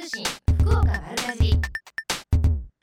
[0.00, 0.24] 通信
[0.60, 1.60] 福岡丸かじり。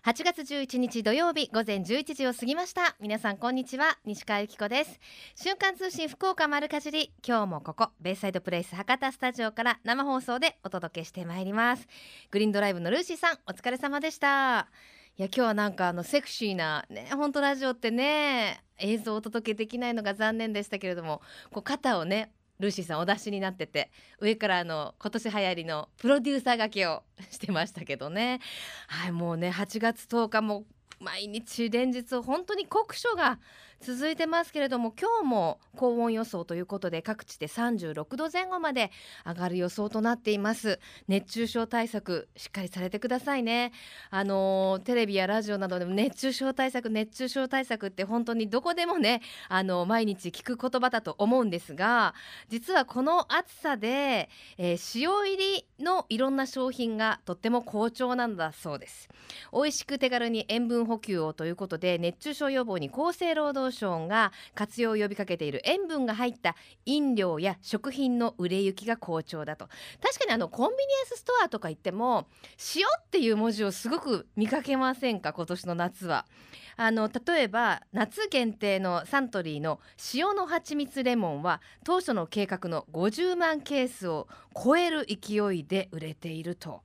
[0.05, 2.95] 8月11日土曜日午前11時を過ぎました。
[2.99, 3.97] 皆さんこんにちは。
[4.05, 4.99] 西川由紀子です。
[5.33, 7.11] 瞬間通信福岡丸かじり。
[7.27, 11.87] 今日もここベイサイドプレイス博多スタジオから生放送でお届けしてまいります。
[12.29, 14.67] グリーンドライブのルーシーさんお疲れ様でした。
[15.17, 28.39] いや今日はなんかあのセクシーなね本当ラジオってね映像をお届けできないのが残念でしたけれどもこう肩をねルーシーさんお出しになってて上からの今年流行りのプロデューサーがけをしてましたけどね。
[28.87, 30.65] はいもうね8月10日も
[30.99, 33.39] 毎日連日本当に酷暑が
[33.79, 38.91] 続いてますけれども今日も高温予想ということで各地で36度前後まで
[39.25, 40.79] 上がる予想となっています。
[41.07, 43.71] 熱中症対策しっかりされてくださいね。
[44.09, 52.15] あのテレビやラジオなどでも熱中症対策熱中症対策って本当にどこでもねあの毎日聞く言葉だと思うんですが
[52.49, 59.09] 実はこの暑さで、えー、塩入りのいろんな商品がとっても好調なんだそうです。
[59.53, 69.67] 美味しく手軽に塩分補給をということで熱中症予防に厚生労働省が活用を呼びかけている塩分が入った飲料や食品の売れ行きが好調だと。
[70.01, 72.27] 確かにあのコンビニエンスストアとか行っても
[72.75, 75.33] 塩っていう文字をすごく見かけませんか？
[75.33, 76.25] 今年の夏は。
[76.79, 79.79] あの例えば夏限定のサントリーの
[80.13, 86.83] 塩の蜂蜜レモンは当初の計画の50万ケースを超える勢いで売れていると。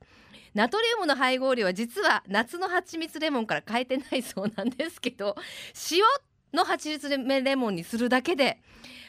[0.54, 5.34] ナトリウムの配合量は実は夏の蜂蜜レモンから変えてないそうなんですけど
[5.90, 6.02] 塩
[6.52, 7.08] の蜂蜜
[7.42, 8.58] レモンにするだけで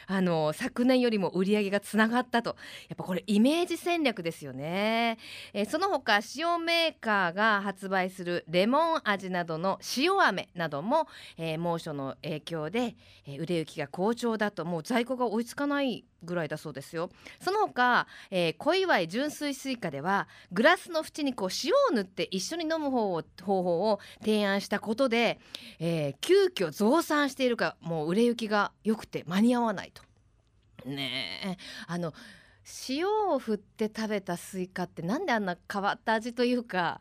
[0.06, 2.56] あの昨年よりも売り上げがつながったと。
[2.88, 5.18] やっぱこれイメージ戦略ですよね、
[5.52, 14.64] えー、その他塩メーカーが発売するレモン味などの塩飴なども、えー、猛暑の影響で、えー、売れ行きが好調だと。
[14.64, 17.10] もう在庫が追いつかないぐらいだそうですよ。
[17.40, 25.38] その他、えー、小祝純粋スイカではグラスの縁にこう塩を塗って一緒に飲む方を方法を提案したことで、
[25.78, 29.92] えー、急遽増産しているかもう売れ行きが良くて間に合わない。
[30.84, 31.40] ね。
[31.44, 31.56] え
[31.86, 32.12] あの
[32.88, 37.00] 塩を振って食べたスイカってなんであんな変わった味というか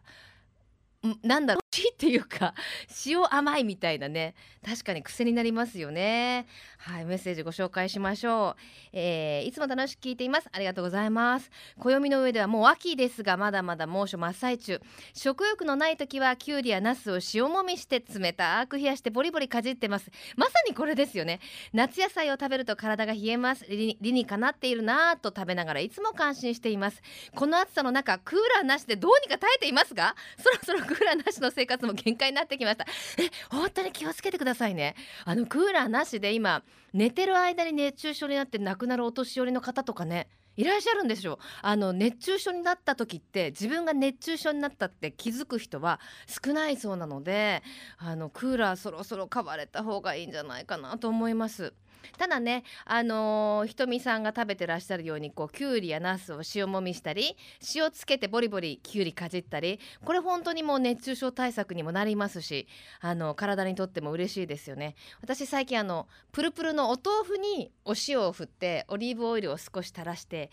[1.24, 1.63] なんだろう。
[1.74, 2.54] しいっていうか
[3.06, 4.36] 塩甘いみたいなね
[4.66, 6.46] 確かに癖になりますよね。
[6.78, 8.62] はいメッセージご紹介しましょう、
[8.92, 10.50] えー、いつも楽しく聞いています。
[10.52, 11.50] ありがとうございます。
[11.80, 14.82] 暦の上ではもう秋ですがまだまだ猛暑真っ最中。
[15.14, 20.12] 食欲のない時はきゅうりやナスを塩もみして冷たく冷やしてボリボリかじってます。
[20.36, 21.40] まさにこれですよね。
[21.74, 23.66] 夏野菜を食べると体が冷えます。
[23.66, 27.02] 理にかなっているなぁと食べながらいつも感心しています。
[27.36, 32.86] この暑さの中クーラーなしでどうにか耐えていますがそろそろクーラーなしの生活も限界になってきました。
[33.18, 34.96] え本当に気をつけてくださいね。
[35.24, 36.64] あのクーラーなしで今
[36.94, 47.64] 寝てる間に熱中症になって亡くなるお年寄りの方とかねいらっしゃるんでしょあの熱中症になった時って自分が熱中症になったって気づく人は少ないそうなので
[47.98, 51.74] あのクーラーそろそろ買われた方がいいんじゃないかなと思います。
[52.18, 57.36] ただねあのー、ひとみさんが食べてらっしゃるようにこうきゅうりやなすを塩もみしたり
[57.76, 62.68] 塩つけてボリボリきゅうりかじったりこれ本当にもう熱中症対策にもなりますし
[63.00, 70.50] あの体にとっても嬉しいですよね私最近あのプルプルのお豆腐にお塩を振ってオリーブオイルを少し垂らして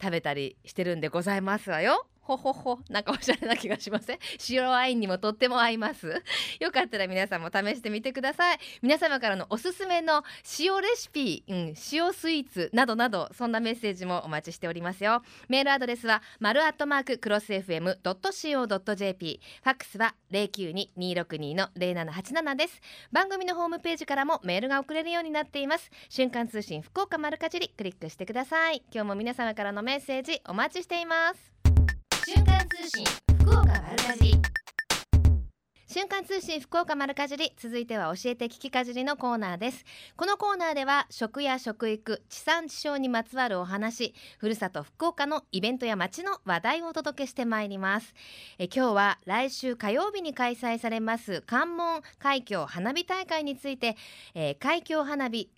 [0.00, 2.06] 食べたりしてるんでございますわよ。
[2.20, 4.18] ほほほなんかおしゃれな気がしません？
[4.38, 6.22] 白ワインにもとっても合います？
[6.60, 8.58] よかったら皆さんも試してみてください。
[8.82, 10.22] 皆様からのおすすめの
[10.58, 15.22] 塩レシピ、うん、塩スイーツなどなどそんなメッセージもお待ちしておりますよ。
[15.48, 22.80] メールアドレスは丸アットマーククロス FM.co.jp ファックスは092262の0787です。
[23.12, 25.90] 番組のホームページからもメールが送れるようになっています。
[26.08, 28.82] 瞬間通信福岡丸かじりクリックしてください。
[28.92, 31.59] 今日も皆様からのメッセージお待ちしています。
[32.32, 33.04] 瞬間通信
[33.40, 34.40] 福岡丸かじり。
[35.88, 39.84] 瞬間通信福岡丸かじり続いては教えて聞きかじりのコーナーです。
[40.16, 48.14] このコーナーでは食や食育地産地消にまつわるお話ふるさと福岡のイベントや街の話題をお届けしてまいります。
[48.60, 53.96] え今日は来週火曜日に開催されます関門海峡花火大会について、
[54.36, 55.50] えー、海峡花火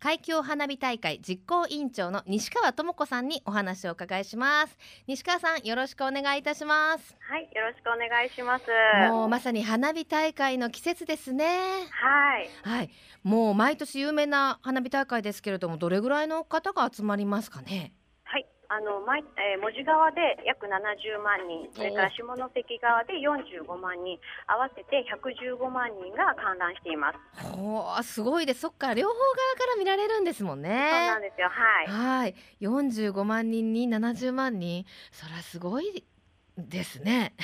[0.00, 4.76] 海峡花火大会実行委員長の西川智子さんにお話を伺いします。
[5.06, 7.16] 西川さんよろしくお願いいたします。
[7.20, 8.64] はいよろしくお願いします。
[9.10, 11.46] もうまさに花火大会の季節ですね。
[11.90, 12.50] はい。
[12.62, 12.90] はい。
[13.22, 17.92] もう毎年有名な花火大会ですけれどもどれぐらいの方が集まりますかね？
[18.72, 22.48] あの前えー、門司側で約70万人、それから下関
[22.80, 24.16] 側で45万人、
[24.48, 27.52] 合わせて115万人が観覧しています。
[27.52, 28.60] ほう、すごいです。
[28.60, 29.28] そっか、両方側
[29.58, 30.88] から見られるんですもんね。
[30.90, 31.50] そうなんですよ。
[31.50, 31.86] はい。
[31.86, 36.06] はい、45万人に70万人、そりゃすごい
[36.56, 37.34] ですね。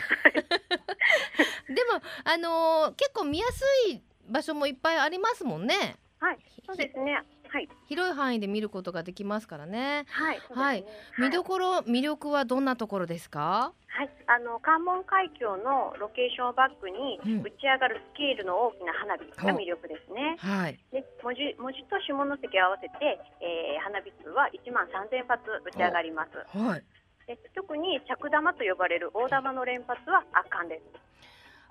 [1.69, 5.97] でもあのー結構見やすい場所もいっぱいありますもんね。
[6.21, 7.23] はい、そうですね。
[7.51, 10.05] はい、広い範囲で見ることができますからね。
[10.11, 10.85] はい、ねはい
[11.19, 13.73] 見どころ魅力はどんなところですか？
[13.89, 20.37] はい、あの関門海峡のロケーションをバックにうん打ち上がるスケールの大きな花火が魅力ですね。
[20.39, 20.79] はい。
[20.93, 22.95] で、文字文字と下関を合わせて、
[23.41, 26.59] えー花火数は1万3000発打ち上がります。
[26.59, 26.85] はい。
[27.27, 30.83] で特に着玉と呼ばれる大玉の連発は圧巻です。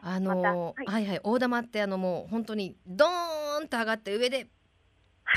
[0.02, 4.48] あのーまたはいはいはい大玉ってあのもう本当にドーンと上がって上で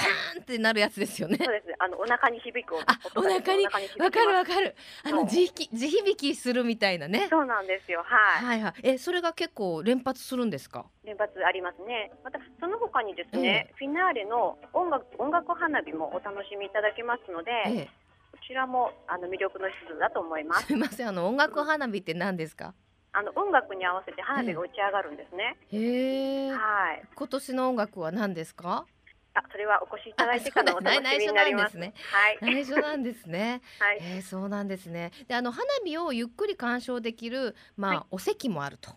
[0.01, 1.37] パーンってなるやつですよね。
[1.39, 1.67] そうです。
[1.79, 4.75] あのお腹に響く音あお腹にわかるわかる。
[5.05, 7.29] あの地響き地響きするみたいなね。
[7.31, 8.03] そうなんですよ。
[8.05, 8.45] はい。
[8.45, 8.75] はいはい。
[8.83, 10.87] えそれが結構連発するんですか？
[11.05, 12.11] 連発ありますね。
[12.25, 17.91] またその他にですね、フィナーレの音楽音楽花火もお楽しみいただけますので、ええ。
[18.33, 20.67] こちらもあの魅力の一つだと思います。
[20.67, 22.75] すみませんあの音楽花火って何ですか？
[23.13, 25.57] あの音楽に合わせて花火が打ち上がるんですね。
[25.73, 26.51] へえ。
[26.53, 27.03] はい。
[27.15, 28.87] 今年の音楽は何ですか？
[29.35, 31.79] あ、それはお越しいただいてからのお楽しみになります。
[31.79, 31.95] 内緒なんですね。
[32.41, 32.55] はい。
[32.65, 33.63] 内緒なんですね。
[33.79, 33.99] はい。
[34.01, 35.13] えー、そうなんですね。
[35.29, 38.91] で、あの花火をゆっくり鑑賞できる、まあ、はいお席もあると。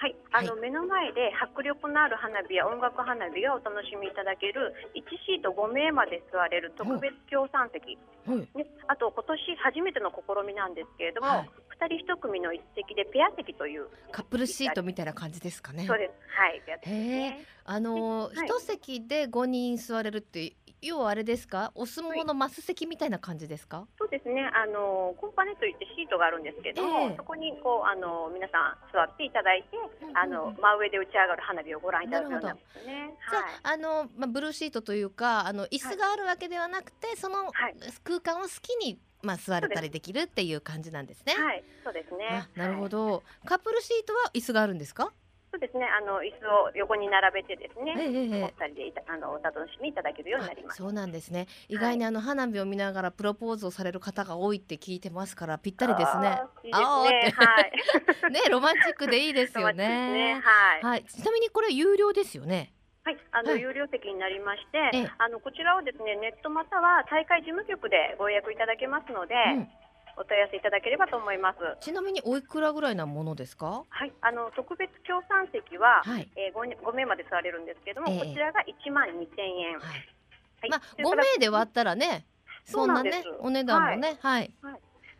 [0.00, 8.38] はい、あの、目の前で迫力のある花火や音楽花火がお楽しみいただける1シート5名まで座れる特別協賛席、はい。
[8.56, 11.50] ね、あと今年初めての試みなんですけれども、はい。
[11.84, 15.84] 2人1組の1席でペア席という、カップルシートみたいな感じですかね。
[15.84, 17.44] そうです、はい、ね。
[17.66, 21.72] あの一席で五人座れるって要はあれですか？
[21.74, 27.16] お相撲のマス席みたいな感じですか、そうですね、あのコンパネといってシートがあるんですけれども、ええ。
[27.16, 29.76] そこにこうあの皆さん座っていただいて、
[30.14, 33.14] あの真上で打ち上がる花火をご覧いただくようになるんですね。
[33.30, 33.50] じゃはい。
[33.62, 37.76] あ、あの、まあ、ブルーシートというかあの椅子があるわけではなくて、そのはい。
[38.04, 41.34] 空間を好きに、まあ、座れたりできるっていう感じなんですね。
[41.34, 42.26] はい、そうですね。
[42.30, 42.58] あ。
[42.58, 42.90] なるほはい。
[42.90, 45.12] ど、カップルシートは椅子があるんですか？
[45.52, 50.74] そうですね、あの椅子を横に並べてですえね、えええお二人でいたあのお楽しみいただけるようになります。
[50.74, 51.48] あそうなんですね。
[51.68, 56.28] 意外にあの花火を見ながらプロポーズをされる方が多いって聞いてますからぴったりですね。
[56.28, 57.46] あーいいですね。
[57.46, 57.60] は
[58.28, 58.30] い。
[58.30, 60.34] ねロマンチックでいいですよね。
[60.36, 60.40] ね。
[60.40, 60.82] はい。
[60.82, 61.04] はい。
[61.04, 62.72] ちなみにこれ有料ですよね。
[63.02, 63.60] はい、あの、はい。
[63.60, 65.10] 有料席になりまして、ええ。
[65.18, 69.68] あのこちらをですねネットまたは大会事務局でご予約いただけますので、うん
[70.16, 71.58] お問い合わせいただければと思います。
[71.80, 73.84] ちなみにおいくらぐらいなものですか？
[73.88, 76.28] はい、あの特別協賛席は、はい。
[76.36, 78.18] えー、5, 5名まで座れるんですけれども、ええ。
[78.20, 79.78] こちらが1万2000円。
[79.78, 79.88] はい。
[80.62, 80.70] はい。
[80.70, 82.26] まあ5それから名で割ったらね
[82.64, 84.50] そんなねお値段もねはい。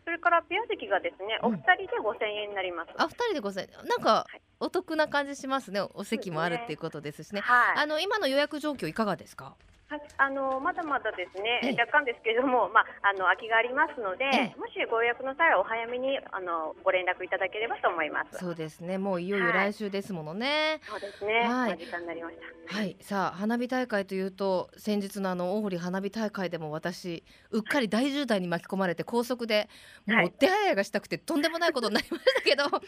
[0.03, 1.47] それからペア席がですね、うん。
[1.47, 2.91] お二人で5000円になります。
[2.97, 4.41] あ二人でございなんかはい。
[4.59, 5.81] お得な感じしますね。
[5.95, 7.41] お席もあるっていうことですしね。
[7.41, 7.77] はい。
[7.79, 9.55] あの今の予約状況いかがですか？
[9.91, 11.75] はい、あのまだまだですね、ええ。
[11.75, 14.55] 若干ですけれども、まあ、あの空きがありますので、ええ。
[14.55, 18.39] もしご予約の際はお早めにあのご連絡いただければと思います。
[18.39, 18.97] そうですね。
[18.97, 19.73] もういよいよはい。
[19.73, 20.79] 来週ですものね。
[20.87, 21.73] そうですね、はい。
[21.73, 22.37] お時間になりまし
[22.69, 22.77] た。
[22.77, 29.67] はい、さあ花火大会というと先日のあの大堀花火大会でも私うっかり大渋滞に巻き込まれて高速で
[30.07, 30.27] もはい。
[30.27, 32.81] う手早がしたくてとんでもないことになりましたけど、 はい、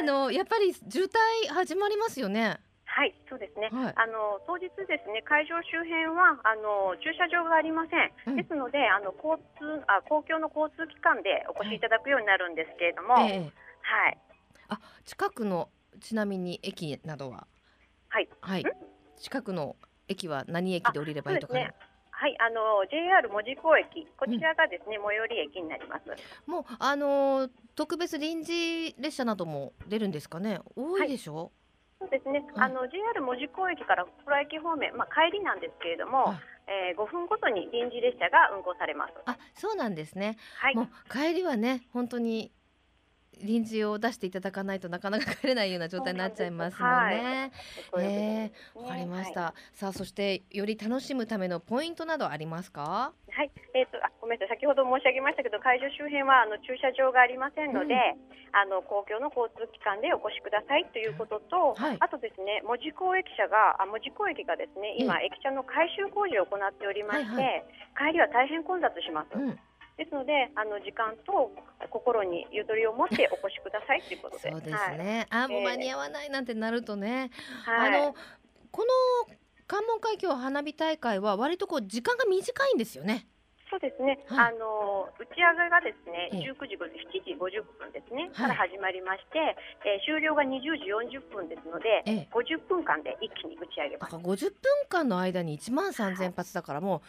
[0.00, 2.58] あのやっぱり渋滞始まりますよね。
[2.98, 3.70] はい、そうですね。
[3.70, 3.94] はい。
[3.94, 8.10] あの当日ですね、会場周辺はあの駐車場がありません。
[8.26, 8.36] うん。
[8.36, 14.18] ですので、あの交通あ公共の交通機関でお越しいただくようになるんですけれども、はい、ええ
[14.66, 17.46] あ近くのちなみに駅などは？
[18.08, 18.62] はい、はい。
[18.62, 18.66] ん？
[19.16, 19.76] 近くの
[20.08, 21.70] 駅は何駅で降りればいいとか、ね。
[22.10, 26.50] はい、あの JR 門司港駅、こちらがですね、最寄り駅になります。
[26.50, 30.58] もうあのー特別臨時列車なども出るんですかね？
[30.74, 31.52] 多いでしょ、
[32.00, 32.44] そうですね。
[32.54, 36.38] はいあの JR 門司港駅から小倉駅方面、まあ帰りなんですけれども、はい
[36.68, 39.14] えー5分ごとに臨時列車が運行されます。
[39.26, 40.76] あそうなんですねはい。
[40.76, 42.52] もう帰りはね本当に
[43.42, 47.52] 臨時を出していただかないとなかなか帰れないような状態になっちゃいますもんね。
[47.90, 48.06] そうい。
[48.06, 49.54] うえーわかりましはいた。
[49.72, 53.12] さあそしてより楽しむためのポイントなどありますか？
[53.30, 54.56] はい、えっ、とあごめんなさい。
[54.56, 58.38] 先ほど申し上げましたけど会場周辺はあの駐車場がありませんので、うん。
[58.48, 61.96] あの公共の交通機関でお越しくださいということと、はい。
[62.00, 67.36] あとですね門司港駅舎があ門司港駅がですね今、駅舎の改修工事を行っておりまして、
[68.00, 68.16] はい。
[68.16, 69.36] 帰りは大変混雑します。
[69.36, 69.58] うん、
[69.98, 71.50] ですのであの時間と
[71.90, 74.48] 心にゆとりを持ってお越しくださいということで。
[74.50, 75.26] そうですね。
[75.28, 77.30] あもう間に合わないなんてなるとね、
[77.66, 77.90] はい。
[77.90, 78.14] はいあの
[78.70, 79.36] この
[79.66, 83.26] 関門海峡花火大会は割とこう時間が短いんですよね。
[83.70, 89.38] そうですね、はいあの打ち上げがですね、ええ19時50 7時50分ですね、はいから始まりまして、
[89.84, 90.88] えー終了が20時
[91.20, 94.12] 40分ですので、ええ50分間で一気に打ち上げます。
[94.12, 94.56] だから50分
[94.88, 97.00] 間の間に1万3000発だからもう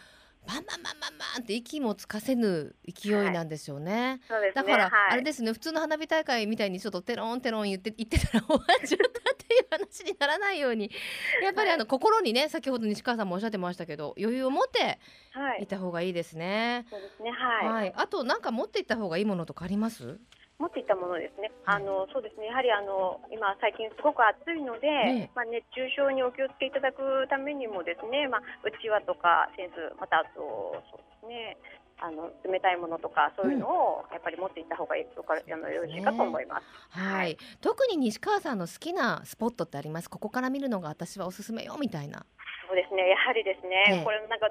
[0.46, 4.20] バンバンバンバンバンって息もつかせぬ勢いなんでしょうね。
[4.28, 4.62] そうですね。
[4.62, 10.90] だから、はい、あれですね普通の花火大会みたいにちょっとテロンテロン言って言ってたら終わっちゃったっていう話にならないように
[11.44, 14.98] やっぱりあの心にね先ほど西川さんもおっしゃってましたけど余裕を持って
[15.32, 15.66] はいい。
[15.66, 16.86] た方がいいですね。
[16.90, 17.30] そうですね。
[17.30, 17.92] はい。
[17.94, 20.18] あとなんか持っていった方がいいものとかあります？
[20.60, 21.50] 持っていったものですね。
[21.64, 22.46] はいあのそうですね。
[22.46, 31.56] やはりあの今最近すごく暑いので、ねまあ熱中症にお気をつけいただくためにもですね、まあうちわとかセンスまたあとそうですね。
[32.02, 36.66] あの冷たいものとかそういうのをやっぱり持っていった方がいいとか、あのよろしいかと思います。
[36.98, 40.08] はい、特に西川さんの好きなスポットってあります？
[40.08, 42.24] ここから見るのが私はおすすめよみたいな
[42.66, 43.08] そうですね。
[43.08, 43.84] やはりですね。
[43.90, 44.48] ええこれなんか。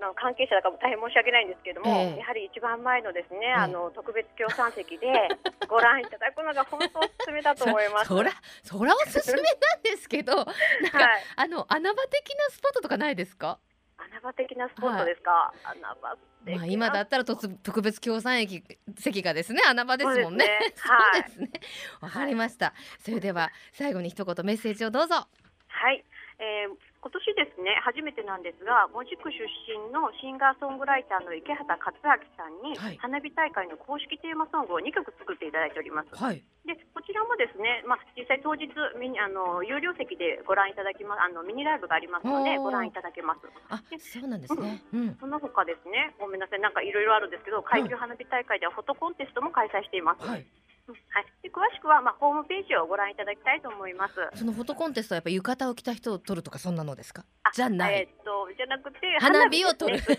[0.00, 2.18] あの関係者だから大変申し訳ないんですけれども、ええ。
[2.18, 5.06] やはり一番前のですね、えあの特別協賛席で
[5.68, 8.08] ご覧いただくのが本当おすすめだと思います。
[8.08, 8.30] そら
[8.62, 11.22] そらおすすめなんですけど なんか、はい。
[11.36, 13.58] あの穴場的なスポットとかないですか？
[13.98, 15.52] 穴場的なスポットですか？
[15.64, 16.56] 穴場的な。
[16.56, 18.62] まあ今だったら特特別協賛駅
[18.98, 20.46] 席がですね穴場ですもんね。
[20.76, 21.46] そうですね。
[21.46, 21.60] そうですね。
[22.00, 25.26] わかりました、それでは最後に一言メッセージをどうぞ。
[25.68, 26.04] はい、
[26.38, 32.98] えー今年ですね初めてなんですが門司区出身のシンガーソングライターの池畑克明さんに、はい。
[32.98, 36.10] 花火大会の公式テーマソングを2曲作っていただいております。
[36.14, 36.42] はい。
[36.66, 38.66] でこちらもですね、まあ、実際当日
[38.98, 43.46] ミニあの有料席でご覧いただきますあのミニライブがありますのでご覧いただけます。
[43.70, 44.82] あそうなんですね。
[44.92, 45.16] うん。
[45.20, 46.60] その他ですねごめんなさい。
[46.60, 50.26] なんかいろいろあるんですけど海峡花火大会ではフォトコンテストも開催しています。
[50.26, 50.40] はい。
[50.40, 54.14] うんはい、で詳しくは、まあ、ホームページをご覧いただきたいと思います。
[54.34, 57.24] そのフォトコンテストはやっぱ浴衣を着た人を撮るとかそんなのですか？
[57.42, 57.94] あじゃない。
[57.94, 59.96] えーっとじゃなくて花火を撮る。
[59.96, 60.16] ね美し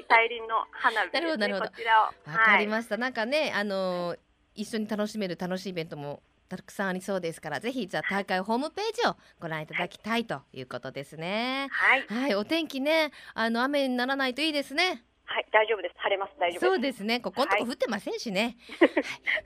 [0.00, 1.66] い大輪の花火ね、 なるほどなるほど。
[1.66, 4.18] こちらをわかりす、ました、なんかねあのー
[4.58, 11.68] 一緒に楽しめる楽しいイベントもたくさんありそうですからぜひじゃあ大会ホームページをご覧いただきたいということですね。
[11.70, 15.94] はい、はい、はいお天気ねあの雨にならないといいですねはい、大丈夫です。
[15.98, 16.32] 晴れます。
[16.38, 16.66] 大丈夫です。
[16.66, 18.90] そうですねここんとこ降ってませんしねはい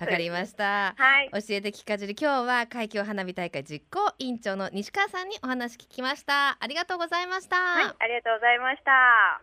[0.01, 9.41] わ、かりましたはい、教えて聞かじり今日は海峡花火大会実行委員長の西川さんにお話聞きましたありがとうございました、はい、ありがとうございました。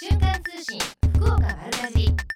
[0.00, 0.80] 瞬間通信
[1.14, 2.35] 福岡丸かじり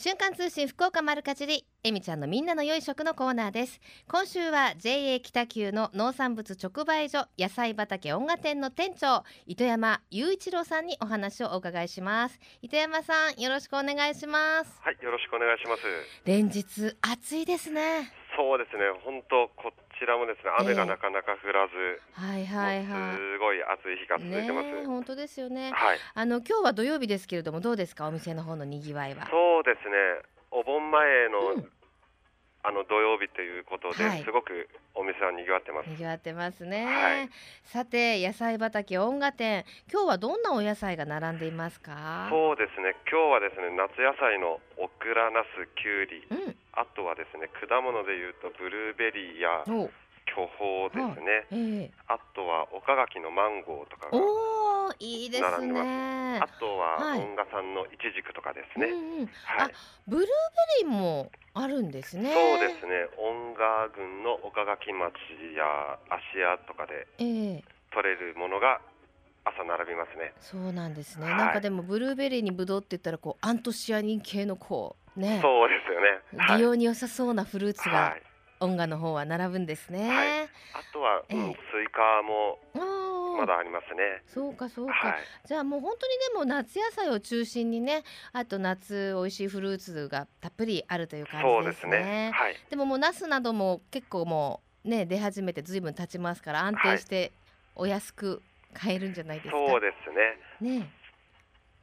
[0.00, 3.82] 瞬間通信福岡丸かじりえみちゃんのみんなの良い食のコーナーです。
[4.08, 12.40] 今週は JA 北九の農産物直売所野菜畑音楽店の店長糸山雄一郎さんにお話をお伺いします。
[12.62, 14.72] 糸山さんよろしくお願いします。
[14.80, 15.82] はい、よろしくお願いします。
[16.24, 20.72] 連日暑いですねそうですね、本当こちらもですね、雨え。
[20.72, 24.86] えがなかなか降らず、はいはいもはうすごい暑い日がい続いてます。
[24.86, 25.72] 本当ですよね。
[25.72, 28.06] はい、あの今日は土曜日ですけれどもどうですか？
[28.06, 29.26] お店の方のにぎわいは。
[29.30, 29.96] そうですね、
[30.50, 31.72] お盆前の、うん
[32.62, 34.22] あの土曜日ということで、はい。
[34.22, 35.88] すごくお店は賑わってます。
[35.88, 37.30] にぎわってますね、はい。
[37.64, 42.28] さて野菜畑音楽店今日はどんなお野菜が並んでいますか？
[42.28, 46.56] そうですね、今日はですね、夏野菜のオクラ、ナス、キュウリ、うん。
[46.72, 49.90] あとはですね、果物でいうとブルーベリーやお
[50.34, 51.90] 巨峰ですね、ええ。
[52.08, 56.38] あとは岡垣のマンゴーとかが、おーいいですね。
[56.40, 57.18] あとははい。
[57.20, 58.88] 音賀さんのイチジクとかですうんね。
[58.90, 59.70] うん、はい。
[59.70, 59.70] あ
[60.06, 60.26] ブルー
[60.82, 62.32] ベリーもあるんですね。
[62.32, 65.12] そうですね、音賀郡の岡垣町
[65.56, 67.64] や芦屋とかでええ。
[67.92, 68.80] 取れるものが
[69.44, 70.32] 朝並びますね。
[70.40, 71.36] そうなんですね、はい。
[71.36, 75.40] なんかでもブルーベリーにブドウって言ったらこうアントシアニン系のこうね。
[75.42, 76.44] そうですよね。
[76.44, 76.56] はい。
[76.58, 78.22] 美容に良さそうなフルーツがはい、
[78.60, 80.40] 音楽の方は並ぶんですね、はい
[80.72, 82.58] あとは、うんええスイカも
[83.36, 84.22] まだありますね。
[84.26, 85.14] そうかそうか、はい。
[85.46, 92.30] じゃあもう本当にでも夏野菜を中心にねあと夏美味しいフルーツがたっぷりあるという感そうでじですすねね。
[92.34, 92.56] はい。
[92.68, 97.32] でももうナスなども結構もうね出始めてずいぶん経ちますから安定して
[97.74, 98.42] お安く
[98.74, 99.92] 買えるんじゃないですか、そうで
[100.60, 100.78] すね。
[100.78, 100.90] ね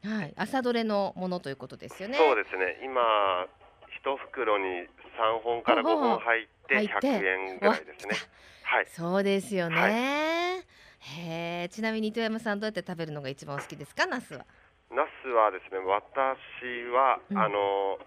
[0.03, 2.79] はい朝どれのものということですよねそうですね。
[2.83, 3.47] 今
[3.89, 8.15] 一袋に三本から五本入って百円ぐらいですね。
[8.63, 8.85] はい。
[8.85, 9.91] そうですよね、はい。
[9.91, 11.69] へえ。
[11.69, 14.05] ちなみに糸山さんどうやって食べるのが一番お好きですか？
[14.05, 14.45] ナスは。
[14.91, 16.07] ナスはですね、私
[16.93, 17.37] は、うん。
[17.37, 17.97] あの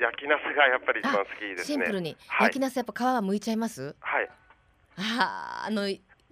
[0.00, 1.64] 焼きナスがやっぱり一番好きですね。
[1.64, 2.46] シンプルに、はい。
[2.46, 3.96] 焼きナスやっぱ皮は剥いちゃいます？
[4.00, 4.28] はい。
[4.96, 5.82] あーあの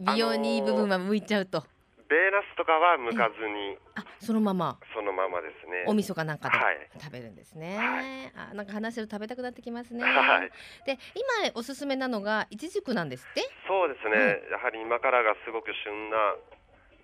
[0.00, 1.64] 美容にいい部分は剥いちゃうと、
[2.08, 4.78] ベーナスとかは剥かずにあそのまま。
[4.94, 5.84] そのままですね。
[5.86, 6.88] お味噌かなんかではい。
[6.98, 10.50] 食べるんですね、はあなんか話してると食べたくなってきますね、はい。
[10.86, 13.42] で今おすすめなのがイチジクなんですって？
[13.68, 16.16] そうですね、やはり今からがすごく旬な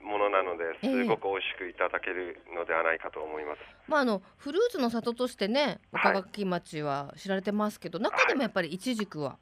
[0.03, 1.03] ものなので、ええ。
[1.03, 3.61] すごく美味しくいただけるのではないかと思います。
[3.87, 9.39] まああのフルーツの里としてねはい岡垣町は知られてますけど、中でもやっぱりイチジクは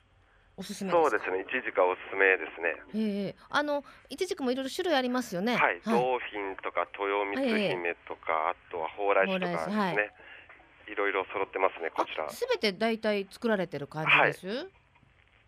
[0.62, 2.78] おすすめそうですね、イチジクはおすすめですね。
[2.94, 5.56] ええあのいちじくもいろいろ種類ありますよね。
[5.56, 10.10] はい、ドーフィンとか豊光姫とか、あとは蓬莱酒とかですね。
[10.88, 11.12] いろい。
[11.12, 12.28] ろ揃ってますね、こちら。
[12.30, 14.68] すべて大体作られてる感じです、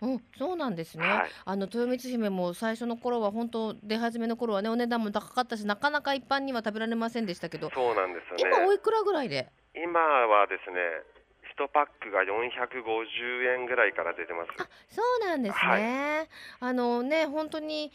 [0.03, 1.31] うん、そうなんですね、はい。
[1.45, 7.71] あの豊光姫も最初の頃は本当出始めの頃はねお値段も高かったしなかなか一般には食べられませんでしたけど。
[7.71, 8.75] そうなんですよ今おね。
[8.75, 9.49] いくらぐらいで？
[9.75, 10.77] 今はですね、
[11.57, 14.51] 一パックが450円ぐらいから出てます。
[14.59, 16.29] あそうなんですね、
[16.61, 17.93] あのね本当に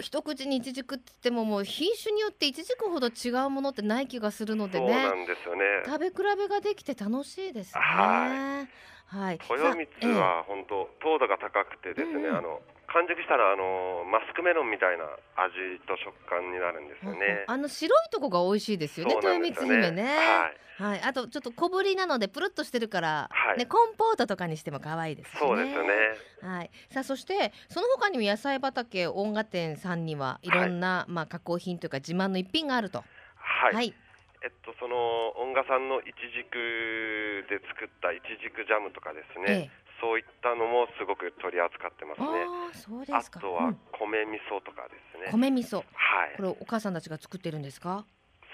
[0.00, 5.62] 一口にいちじくって言ってももう品種によっていちじくほど違うものってない気がするのでそうなねんですよね。
[5.84, 8.66] 食べ比べができて楽しいですねは
[9.06, 12.60] はい豊光は本当糖度が高くてですね、うんうんあの
[12.92, 15.04] 完熟したらあのマスクメロンみたいな
[15.36, 15.54] 味
[15.86, 17.44] と食感になるんですよね。
[17.46, 20.56] あの白いとこが美味しいですよねそうな豊んですよ光姫ねはい。
[20.76, 25.40] はい、あとちょっと小ぶりなのでプルッとしてるから、はいねコンポートとかにしても可愛いですしね。
[25.40, 25.88] そうですよね。
[26.42, 32.98] はい、さあそしてその他にも野菜畑音楽店さんにはいろんな、まあ加工品というか自慢の一品があると。
[33.36, 33.74] はい。
[33.74, 33.94] はい、
[34.44, 42.26] えっとその音賀さんのいちじくで作ったいちじくジャムとかですね、ええそういったのもすごく取り扱ってますね。
[42.28, 43.40] ああそうであすか。
[43.40, 45.30] とはうん米味噌とかですね。
[45.32, 46.42] 米味噌、はいこ。
[46.42, 48.04] れお母さんたちが作ってるんですか？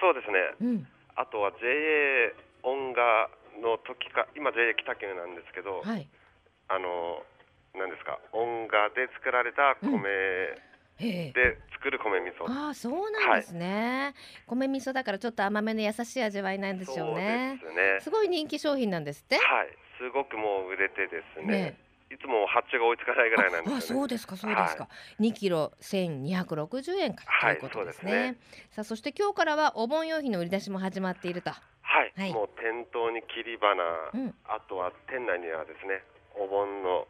[0.01, 0.39] そうですね。
[0.61, 2.33] うん、あとは JA
[2.63, 3.29] 音賀
[3.61, 6.09] の時か今 JA 北九なんですけど、はい。
[6.69, 7.23] あの
[7.75, 9.99] 何ですか音賀で作られた米
[10.99, 11.33] へえ。
[11.33, 12.45] で作る米味噌。
[12.47, 14.15] ああそうなんですね、
[14.47, 18.01] 米味噌だからちょっと甘めの優しい味わいなんでしょうねそうですね。
[18.01, 19.37] すごい人気商品なんですって？
[19.37, 19.69] はい。
[20.03, 21.47] すごくもう売れてですね。
[21.47, 23.75] ねいつも発注が追いつかないぐらいなんですよね。
[23.77, 27.25] ああそうですかそうですか、2キロ1260円か。
[27.27, 28.37] はいということですね,、そうですね。
[28.71, 31.51] さあそして今日からはお盆用品の売り出しも始まっていると。
[31.51, 32.33] はい、はい。
[32.35, 33.73] もう店頭に切り花、
[34.13, 34.35] うん。
[34.45, 36.03] あとは店内にはですね
[36.35, 37.07] お盆の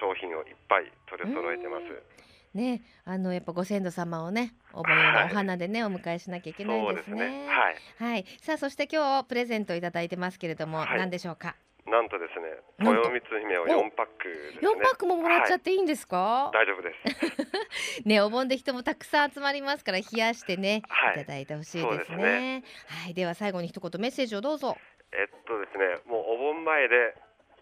[0.00, 1.84] 商品をいっぱい取り揃えてます。
[1.84, 2.60] うん。
[2.60, 7.48] ねあのやっぱご先祖様をねお盆用のお花でね、お迎えしなきゃいけないですですねね。
[7.48, 7.76] はい。
[7.98, 8.24] はい。
[8.40, 10.98] さあそして今日プレゼントいただいてますけれども、はい。
[10.98, 11.54] 何でしょうか？
[11.86, 12.48] なんとですね
[12.80, 14.68] 豊光姫を4パックですね。
[14.68, 18.04] 4パックももらっちゃっていいんですか、大丈夫です。
[18.08, 21.20] ねお盆で人もたくさん集まりますから冷やしてね、はい。
[21.20, 22.60] い、ただいてほしいですね。
[22.60, 22.64] ね。
[22.88, 23.14] はい。
[23.14, 24.76] では最後に一言メッセージをどうぞ。
[25.12, 27.14] えっとですねもうお盆前で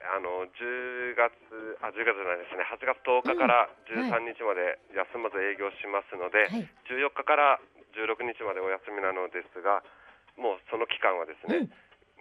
[0.03, 1.33] あの10月
[1.83, 6.69] あ10月じゃないですね8月10日からうんは13日まで休まず営業しますので、はい。
[6.87, 7.61] 14日から
[7.93, 9.83] 16日までお休みなのですが
[10.37, 11.69] もうその期間はですね、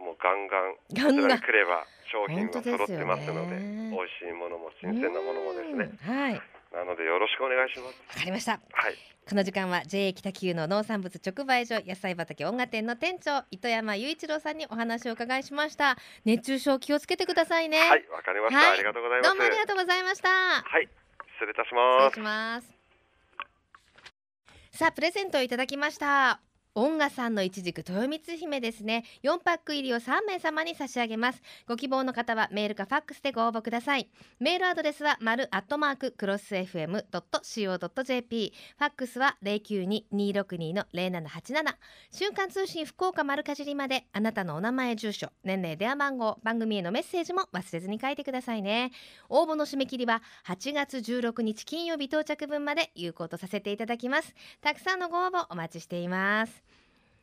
[0.02, 1.40] もうガンガンガンガン。
[1.40, 5.90] 来れば商品が揃ってますので美味しいものも新鮮なものもですね。
[6.08, 6.34] うんはい。
[6.36, 6.42] わ
[6.74, 8.20] なのでよろしくお願いします。
[8.20, 8.54] かりました。
[8.54, 8.96] はい。
[9.30, 15.96] この時間は JA 北九の農産物直売所野菜畑音楽店の店長糸山雄一郎さんにお話をお伺いしました。
[16.26, 17.80] 熱中症気をつけてくださいね。
[17.80, 18.74] はいわかりました、はい。
[18.74, 19.30] ありがとうございます。
[19.30, 20.30] どうもありがとうございました。
[20.30, 20.90] はい
[21.40, 22.10] 失礼いたし失ます。
[22.10, 22.74] 礼します。
[24.72, 26.40] さあプレゼントをいただきました
[26.74, 29.04] 音賀さんのいちじく豊光姫ですね。
[29.24, 31.42] 4パック入りを3名様に差し上げます。
[31.68, 34.10] ご希望の方はメールかファックスでご応募ください。
[34.40, 41.76] メールアドレスは丸アットマーククロス FM.co.jp ファックスは092-262の0787
[42.10, 48.92] 瞬間通信福岡丸かじりまであなたのお名前住所年齢電話番号番組へのメッセージも忘れずに書いてくださいね。
[49.28, 54.34] 応募の締め切りは8月16日金曜日到着分まで有効とさせていただきます。
[54.62, 56.61] たくさんのご応募お待ちしています。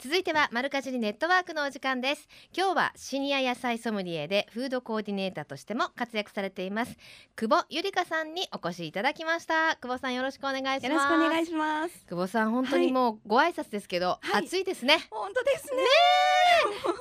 [0.00, 2.28] 続いてはマルカジリネットワークのお時間です。
[2.56, 6.96] 今日はシニア野菜ソムリエでフードコーディネーターとしても活躍されています。
[7.34, 9.74] 久保ゆりかさんにお越しいただきました。
[9.74, 10.86] 久保さんよろしくお願いします。
[10.86, 12.06] よろしくお願いします。
[12.08, 14.44] 久保さん本当にもうご挨拶ですけど、はい。
[14.46, 15.00] 暑いですね。
[15.10, 15.82] 本当ですね。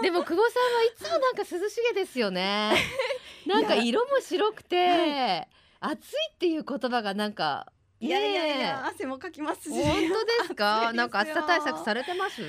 [0.01, 2.73] でも久保さんはいつもなんか涼しげですよね。
[3.45, 5.47] なんか色も白くて、
[5.79, 9.69] 暑いっていう言葉がなんかいやいやいや、汗もかきますし。
[9.71, 10.91] 本当ですか？
[10.93, 12.41] なんか暑さ対策されてます？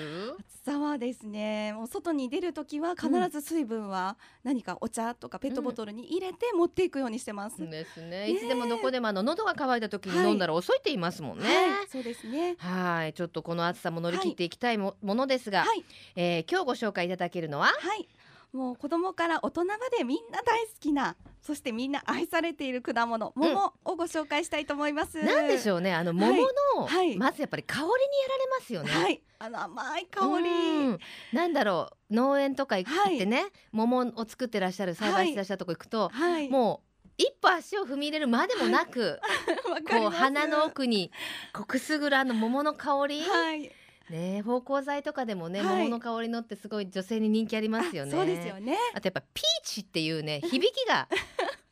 [0.62, 7.66] 暑さはですね、もう外に出るときは必ず水分は何かお茶とかペットボトルに入れて持っていくようにしてます。
[7.66, 8.30] ですね。
[8.30, 10.28] いつでもどこでもあの喉が渇いた時にはい。
[10.28, 11.46] 飲んだら遅いって言いますもんね。
[11.46, 12.56] はい、そうですね。
[12.58, 13.14] はい。
[13.14, 15.82] ちょっとこの暑さも乗り切っていきたいも,、ものですが、はい、
[16.14, 17.68] えー今日ご紹介いただけるのは？
[17.68, 18.06] はい。
[18.52, 25.22] もう子供から大人までみんな大好きな、そしてみんな愛されている果物、桃をご紹介したいと思います。
[25.22, 25.94] なんでしょうね。
[25.94, 26.32] あの桃
[26.76, 27.16] の、はい。
[27.16, 27.94] まずやっぱり香りにや
[28.28, 28.90] られますよね。
[28.90, 30.48] はい、あの甘い香り。
[30.48, 30.98] うん。
[31.32, 32.14] なんだろう。
[32.14, 39.20] 農園とか行ってね、桃を作ってらっしゃる栽培してらっしゃるとこ行くと、はい、もう一歩足を踏み入れるまでもなく、
[39.90, 41.10] こう鼻の奥に
[41.52, 43.72] こうくすぐるあの桃の香り、はい、
[44.10, 48.12] ね芳香剤とかでもね、はい桃の香りのってすごい女性に人気ありますよね。
[48.12, 48.76] あそうですよね。
[48.94, 51.08] あとやっぱピーチっていうね響きが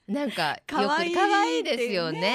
[0.06, 2.34] なんか よく可愛い可愛いですよね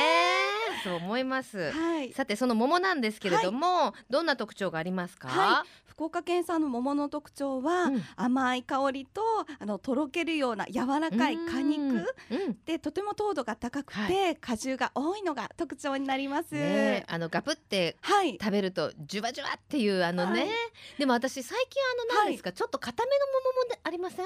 [0.82, 1.72] っていうそう思います。
[1.72, 5.28] はい、さてその桃なんですけれども、どんな特徴がありますか？
[5.28, 8.04] は福岡県産の桃の特徴は、うん。
[8.16, 9.22] 甘い香りと
[9.60, 12.14] あのとろけるような柔らかい果肉。
[12.30, 12.58] うん。
[12.66, 16.56] でとても糖度が高くて、は果汁が多いのが特徴になります。
[16.56, 20.50] ねえあのガプってはい、食べるとジュワジュワっていうあのね、はい。
[20.98, 24.26] でも私最近あの何ですか、ちょっと固めの桃もねありません、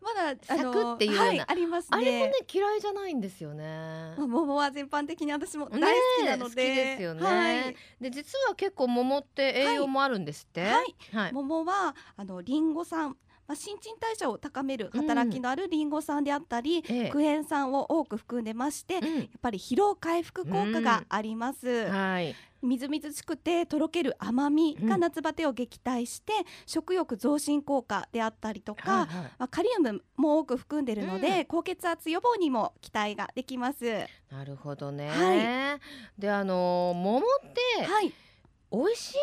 [0.00, 1.98] まだあサのクっていうようなはい、ありますね。
[1.98, 4.14] あれもね嫌いじゃないんですよね。
[4.16, 5.86] まあ桃は全般的に私も大好
[6.20, 10.62] きなので、好きですよねはい、で実は結構桃って栄養もあるんですって？
[10.62, 11.32] はいはい。
[11.32, 17.10] 桃はあのリンゴ酸、まあ、新陳代謝を高める働きのあるリンゴ酸であったり、ええ。
[17.10, 21.86] クエン酸を多く含んでまして、やっうんぱり疲労回復効果があります。
[21.86, 22.34] はい。
[22.62, 26.32] みずみずしくてとろける甘みが夏バテを撃退して、
[26.66, 29.06] 食欲増進効果であったりとか、はいはい。
[29.06, 31.44] まあ、カリウムも多く含んでいるので、うん。
[31.46, 33.84] 高血圧予防にも期待ができます。
[34.30, 35.08] なるほどね。
[35.08, 35.78] は
[36.18, 37.22] であの桃っ
[37.76, 38.12] てはい、
[38.72, 39.14] 美味しい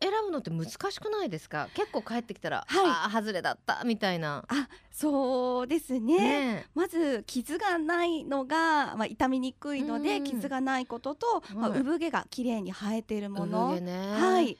[0.00, 1.68] 桃を選ぶのって難しくないですか？
[1.74, 4.44] 結構帰ってきたら、はいああ外れだったみたいな。
[4.48, 6.18] あ、そうですね。
[6.18, 14.12] ねまず傷がないのが、まあ、傷みにくいので、うん傷がないことと、まあ、はい産毛が綺麗に生えているもの、ね。
[14.12, 14.56] はい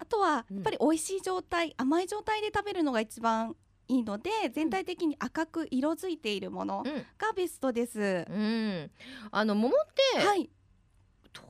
[0.00, 3.54] あとはうんやっぱり美味しい状態、甘い状態で食べるのが一番
[3.88, 8.00] いいので全体的に赤く色づいているものうんがベストです。
[8.00, 8.90] うん。
[9.30, 9.80] あの桃っ
[10.14, 10.48] て、はい、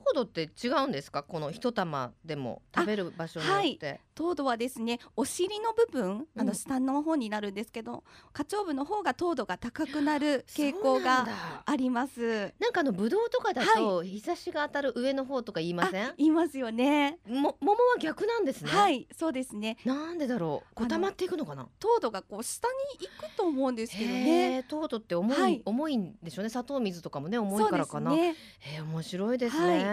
[0.05, 1.23] 糖度って違うんですか？
[1.23, 3.99] この一玉でも食べる場所によって。
[4.15, 12.53] 糖度はですねお尻の部分あうんの下の方になるんですけど、花鳥部の方が糖度が高くなる傾向がだあります。
[12.59, 16.05] なんかあのブドウとかだと、日差しが当たる上の方とか言いません？
[16.05, 16.13] あ？
[16.17, 17.17] 言いますよね。
[17.27, 18.69] も桃は逆なんですね。
[18.69, 19.77] はい、そうですね。
[19.83, 20.75] なんでだろう？
[20.75, 21.67] こうまっていくのかな？
[21.79, 24.57] 糖度がこう下に行くと思うんですけどへね。
[24.57, 26.49] え、糖度って重い、はい重いんでしょうね。
[26.49, 28.11] 砂糖水とかもね重いからかな。
[28.11, 28.35] ね。
[28.59, 29.83] へえ、面白いですね。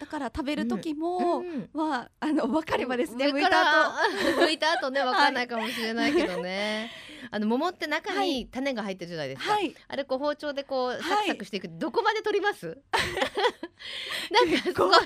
[0.00, 3.92] だから食べる時も、うんはあの分かればですね、剥いた後。
[4.42, 6.90] 剥いた後ねわかんないかもしれないけどね。
[7.30, 9.52] あの桃って中はに種が入ってるじゃないですか。
[9.54, 12.66] はい、あれこう包丁でこういサクサクしていく、どこまで取ります？
[14.30, 14.96] なんかすごい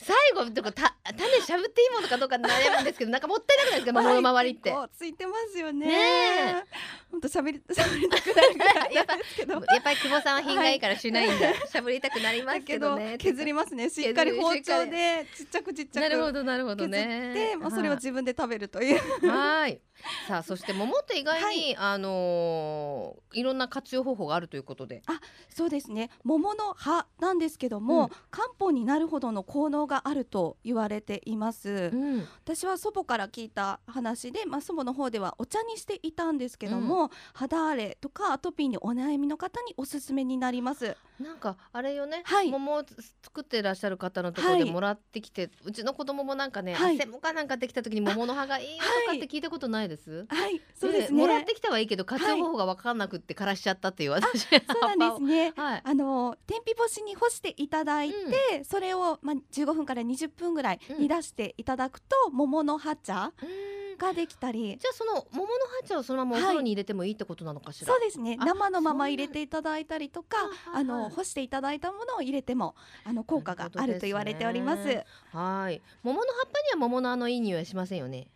[0.00, 3.92] 最後とかた種しゃぶっていいものかどうか悩むんですけど、なんかもったいなくないですか？
[3.92, 4.74] 桃の周りって。
[4.96, 6.64] ついてますよね。
[7.10, 8.42] 本当喋り 喋りたくな
[8.88, 11.66] るやっぱり久保さんは品がいいからしないんだ。
[11.66, 13.16] しゃぶりたくなりますけどね。
[13.18, 13.90] 削りますね。
[13.90, 17.30] しっかり包丁でちっちゃくちっちゃくなるほどなるほど削ね。
[17.32, 19.00] って、まあそれを自分で食べるという。
[19.28, 19.80] はい。
[20.28, 25.02] さあそして桃って意外に、あのーいろんな活用方法があるということで。
[25.48, 26.10] そうですね。
[26.24, 31.90] 桃の葉なんですけども、うん漢方になるほどの効能があると言われています。
[31.92, 32.26] うん。
[32.44, 40.96] 私は祖母から聞いた話で、まあ、祖母の方ではお茶にしていたんですけども、肌荒れとかアトピーにお悩みの方におすすめになります。
[41.20, 42.84] なんかあれよね、はい桃を
[43.22, 50.26] 作ってらっしゃる方のところではいもらってきて、うちの子供もなんかね、はい汗もかなんかできた時に桃の葉がいいよとかはいって聞いたことないです？
[50.28, 51.20] はい、そうですね。
[51.20, 54.42] もらってきたはいいけど活用方法が分かんなくって枯らしちゃったっていう私。
[54.42, 55.52] そうなんですね。
[55.60, 55.82] はい。
[55.84, 65.48] あの天日干しに干していただいて、それをまあ15分から20分ぐらいうん煮出していただくと、桃の葉茶うーんができたり、じゃあその桃の
[65.82, 67.92] 葉茶をそのままお風呂に入れてもいいってことなのかしら？
[67.92, 68.36] そうですね。
[68.40, 74.84] あ生のまま入れていただいたりとか、はいはいあの干していただいたものを入れてもあの効果があると言われております。
[74.84, 75.82] なるほどですはい。
[76.02, 78.28] 桃の葉っぱには桃のあのいい匂いはしませんよね？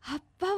[0.00, 0.54] 葉っぱは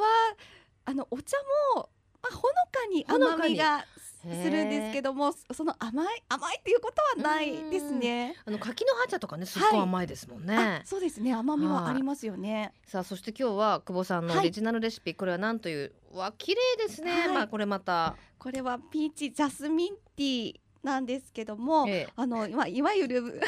[0.85, 1.37] あのお茶
[1.75, 1.89] も、
[2.23, 3.85] まあ、ほのかにほのかに甘みが
[4.21, 8.35] するんですけどもその甘い甘いっていうことはないですね。
[8.45, 9.81] あの柿の葉茶とかねすっごいはい。
[9.83, 10.57] 甘いですもんね。
[10.57, 11.33] あそうですね。
[11.33, 12.73] 甘みはありますよね。
[12.87, 14.41] さあそして今日は久保さんのはい。
[14.41, 17.29] オリジナルレシピ、これは何というわ綺麗ですね、はい。
[17.29, 18.17] まあこれまた。
[18.39, 23.41] これはピーチジャスミンティーなんですけども、えあのまあいわゆる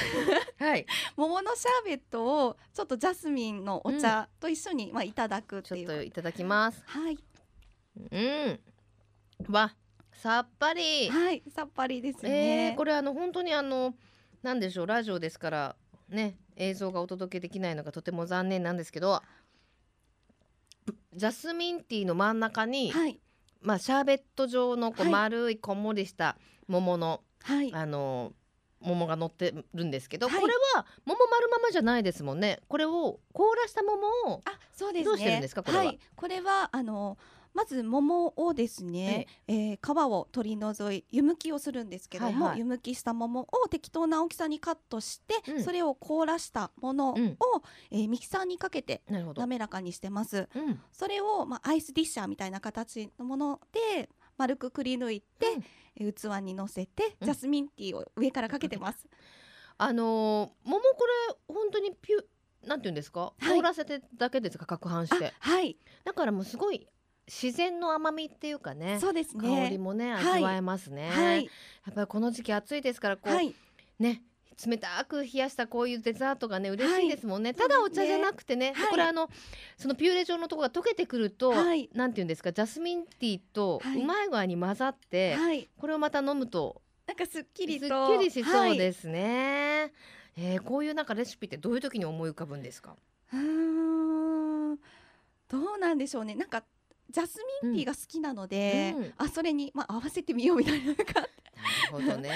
[0.61, 0.87] え はい。
[1.17, 5.89] 桃のシャーベットをちょっとジャスミンのお茶と一緒に、まあいただくっちょっていう。
[5.89, 6.83] といただきます。
[6.87, 7.19] はい。
[8.11, 8.61] うん。
[9.49, 9.75] わ
[10.23, 11.11] さっぱり。
[11.11, 12.71] はいさっぱりですえね。
[12.75, 13.95] ー、これあの本当にあの
[14.45, 15.77] なんでしょうラジオですから
[16.09, 19.21] ね映像がお届けできないのがとても残念なんですけど
[21.15, 23.19] ジャスミンティーの真ん中に、はい。
[23.61, 25.13] まあシャーベット状のこうはい。
[25.13, 26.37] 丸いこんもりした
[26.69, 27.75] 桃の、はい。
[27.75, 28.33] あの
[28.81, 30.41] 桃が乗ってるんですけど、はい。
[30.41, 32.61] これは桃丸ままじゃないですもんね。
[32.69, 35.05] これを凍らした桃をあそうですね。
[35.05, 35.99] どうしてるんですかこれはい。
[36.15, 37.19] これはあの
[37.55, 42.59] まず桃をですね、えー皮を取り除い湯むきをするんですけども、はいはい。
[42.61, 45.62] 湯むきした桃を適当な大きさにカットして、うん。
[45.62, 47.37] それを凍らしたものを、うん。
[47.91, 49.03] えーミキサーにかけて
[49.37, 50.49] 滑らかにしてます。
[50.55, 55.47] うん、それを、まあ、アイスディッシャーみたいな形のもので丸くくり抜いて、
[55.97, 57.27] えー器にのせて、うん。
[57.27, 59.07] ジャスミンティーを上からかけてます。
[59.77, 62.25] あのー桃これ本当にピュ
[62.67, 63.33] なんていうんですか？
[63.38, 63.57] はい。
[63.57, 64.65] 凍らせてだけですか？
[64.65, 66.87] 攪拌しあてはい、だからもうすごい
[67.35, 69.71] 自然の甘みっていうかねそうです香ね。
[69.71, 70.35] りもねはい。
[70.35, 71.51] 味わえますね、はい、や
[71.90, 73.55] っぱりこの時期暑いですからこう、はい、
[73.99, 74.23] ね
[74.64, 78.90] 冷たく冷やしたこういうデザートがね嬉しいですもんね、そうですねただお茶じゃなくてね、はい。
[78.90, 79.31] これあの
[79.79, 81.88] そのピューレ状のところが溶けてくると、はい。
[81.95, 84.01] なんていうんですかジャスミンティーとはい。
[84.01, 89.92] うまい具合に混ざって、はい、これをまた飲むとなんかすっきりすとっきりしそうはいですね、
[90.37, 92.95] えーこういうなんかレシピってどういう時に思い浮かぶんですか？
[93.33, 93.38] うー
[94.75, 94.77] ん。
[95.49, 96.35] どうなんでしょうね。
[96.35, 96.62] なんか
[97.11, 99.12] ジャスミンティーが好きなので、うん。
[99.19, 102.29] あそれに、まあ、合わせてみようみたいなのがなるほどね、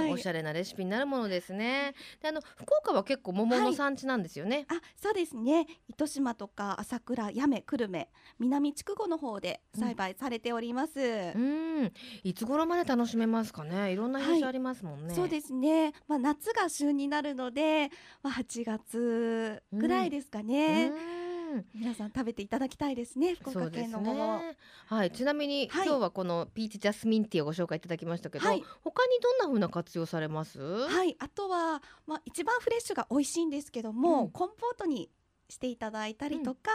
[0.00, 1.94] はいおしゃれなレシピになるものですね。
[2.22, 5.66] であの福岡は結構桃の産地なんですよね、あそうですね。
[5.88, 11.92] 糸島とか朝倉八女久留米南筑後の方で栽培されております、うん。
[12.22, 13.92] いつ頃まで楽しめますかね？
[13.92, 17.90] いろんな品種ありますもんね、そうですね、まあ、夏が旬になるので、
[18.22, 21.25] まあ、8月ぐらいですかね、うん
[21.74, 24.56] 皆さん食べていただきたいですね福岡県のもの、ね。
[24.86, 30.60] はい、ちなみに、はい今日はこのピーチジャスミンティーをご紹介いただきましたけど、はい他にどんな風な活用されます？
[30.60, 35.10] はい、あとは、まあ、一番フレッシュが美味しいんですけども、うんコンポートに
[35.48, 36.70] していただいたりとか、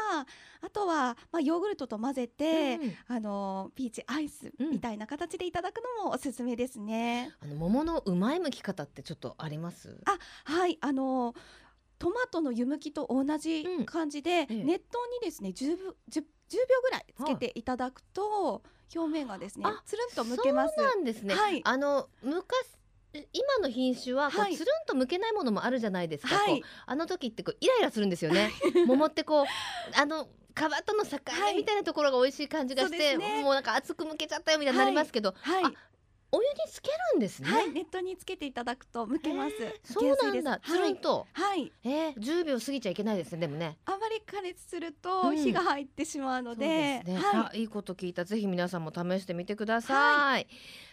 [0.62, 7.34] あとは、まあ、ヨーグルトと混ぜて、うんあのピーチアイスうんみたいな形でいただくのもおすすめですね。
[7.44, 9.98] あの桃のうまい剥き方ってちょっとあります？
[10.06, 10.18] あ
[10.50, 11.36] はいあの
[12.02, 13.86] トマトの湯むきと同じうん。
[13.86, 14.54] 感じで、ええ。
[14.56, 14.82] 熱湯に
[15.24, 16.24] ですね 10, 秒 10, 10秒
[16.84, 20.74] ぐらいつけていただくと、表面がですねあつるんと剥けます。
[20.76, 21.36] そうなんですね。
[21.36, 21.62] はい。
[21.64, 22.44] あの昔
[23.14, 24.56] 今の品種はこう、はい。
[24.56, 26.34] つるんと剥けないものもあるじゃないですか。
[26.34, 26.64] はい。
[26.88, 28.50] あの時ってこうイライラするんですよね。
[28.88, 29.46] 桃ってこう
[29.96, 31.20] あの皮との境
[31.56, 33.44] みたいなところが美味しい感じがして、ですね。
[33.44, 35.66] もうなんか熱く剥けちゃったよみたいになりますけど、はい。
[35.66, 35.72] あ
[36.34, 37.52] お湯につけるんですね。
[37.52, 39.94] はい、ネットにつけていただくと剥けます。
[39.94, 40.60] そうなんだ。
[40.64, 41.28] つるんと。
[41.34, 43.78] はい、はい、えー、10秒過ぎちゃいけないですねでもね。
[43.86, 47.04] あまり加熱するうとん火が入ってしまうので。
[47.18, 48.24] はあいいこと聞いた。
[48.24, 50.48] ぜひ皆さんも試してみてください。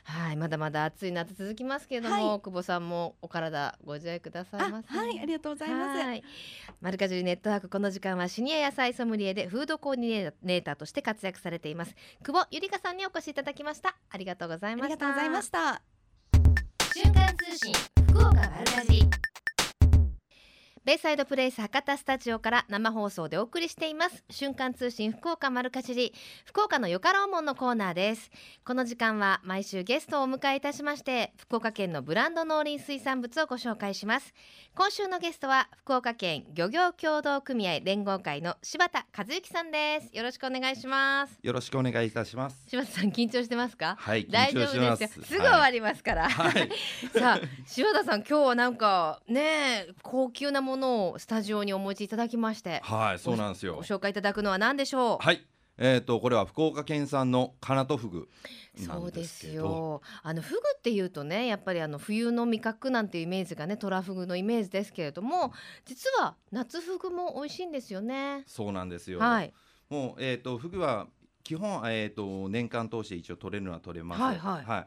[0.08, 4.88] はい、まだまだ暑い夏続きますけれども、はい久保さんもお体ご自愛ください、いませ。
[4.98, 6.00] あはい、ありがとうございます。
[6.00, 6.24] はい
[6.80, 15.82] マルカジュネットワークこの時間はシニア野菜ソムリエでフードコーディネーターとして活躍されています久保ゆりかさんにお越しいただきましたありがとうございあましたりがとうございました。
[16.94, 17.72] 瞬間通信
[18.08, 19.10] 福岡丸かじり
[20.88, 24.24] ベイサイドプレイス博多スタジオから生放送でお送りしています。
[24.30, 26.14] 瞬間通信福岡丸かじり
[26.46, 28.30] 福岡のよかろうもんのコーナーです。
[28.64, 34.32] この時間は毎週ゲストをお迎えいたしまして福岡県のブランド農林水産物をご紹介します。
[34.74, 40.16] 今週のゲストは福岡県漁業協同組合連合会の柴田和幸さんです。
[40.16, 41.38] よろしくお願いします。
[41.42, 42.64] よろしくお願いいたします。
[42.66, 43.96] 柴田さん緊張してますか？
[43.98, 45.04] はい、大丈緊張します。
[45.04, 46.70] 夫ですよすぐ終わりますから、はい。
[47.12, 47.40] さあ
[47.76, 53.82] 塩田さん今日はなんかね高級なものをスタジオにお持ちいただきましてはい、そうなんですごよ。
[53.82, 55.46] 紹介いただくのは何でしょう、はい。
[55.78, 58.28] えっ、とこれは福岡県産のカナトフグ
[58.86, 59.46] なそうんでです。
[59.48, 65.52] よあのフグっていうとねやっぱりあの冬の味覚なんていうイメージがねトラフグのイメージですけれども
[65.84, 69.20] 実は夏フグも美味しいんですよねそうなんですよ。
[69.20, 69.52] はい
[69.88, 71.06] もうえっ、とフグは
[71.44, 74.20] 基本えっ、と年間通して一応取れるのは取れます。
[74.20, 74.86] はいはい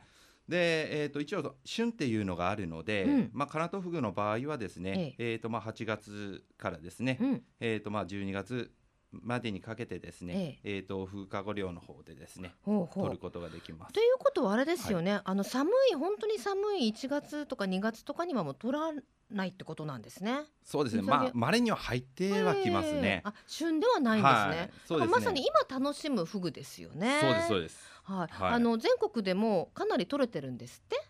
[0.52, 3.30] で、えー、と一応旬っていうのがあるので、うん。
[3.34, 7.44] まあ、カナトフグの場合はですね、えーとまあ、8月からですね、うん。
[7.62, 8.72] えーとまあ、12月
[9.12, 13.94] までにかけてですね、えー、とフグカゴ漁の方でですねほう取ることができます。
[13.94, 14.00] と。
[14.00, 18.92] いうことはあれですよね、あの寒い本当に寒い1月とか2月とかにはもう取ら
[19.32, 20.42] ないってことなんですね。
[20.64, 21.02] そうですね。
[21.02, 23.30] まあ稀には入ってはきますえねー。
[23.30, 24.40] あ旬ではないんですね。
[24.40, 27.20] はいそうですねまさに今楽しむフグですよね。
[27.22, 27.78] そうですそうです。
[28.04, 31.02] はい、はいあの全国でもかなり取れてるんですって？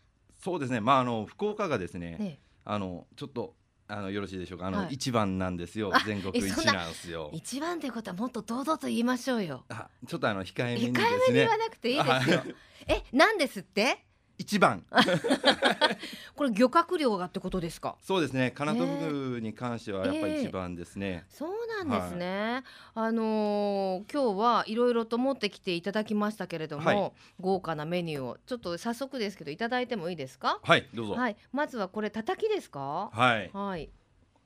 [0.42, 0.80] そうですね。
[0.80, 3.56] まああの福岡がですね、ねあのちょっと
[3.88, 4.68] あのよろしいでしょうか。
[4.68, 6.00] あの、はい一番なんですよあ。
[6.06, 7.30] 全国一ななんですよ。
[7.34, 11.58] 一番ということはもっと堂々と言いましょうよあ、ちょっとあの控えめ控えにですねめに言わ。
[11.58, 12.56] なくていいですよはい
[12.88, 14.06] えなんですって？
[14.42, 14.84] 一番。
[16.36, 17.96] これ漁獲量がってことですか？
[18.02, 18.52] そうですね。
[18.52, 21.26] カナトフグに関してはやっぱり一番ですね。
[21.30, 21.52] そう
[21.86, 22.64] なんですね、
[22.96, 30.60] あのー今日はいろいろと持ってきていただきましたけれども、はい豪華なメニューをちょっと早速ですけどいただいてもいいですか？
[30.64, 31.14] はい、どうぞ。
[31.14, 33.10] はいまずはこれたたきですか？
[33.14, 33.50] はい。
[33.54, 33.90] はい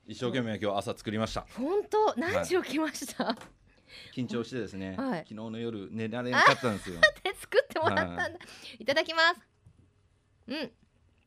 [0.08, 1.46] 一生懸命今日朝作りました。
[1.58, 2.14] 本当？
[2.18, 3.36] 何時起きました、
[4.14, 4.96] 緊張してですね。
[4.98, 7.00] はい昨日の夜寝られなかったんですよ。
[7.24, 8.30] で作ってもらったんだ、、は
[8.80, 9.55] いただきます
[10.48, 10.72] うん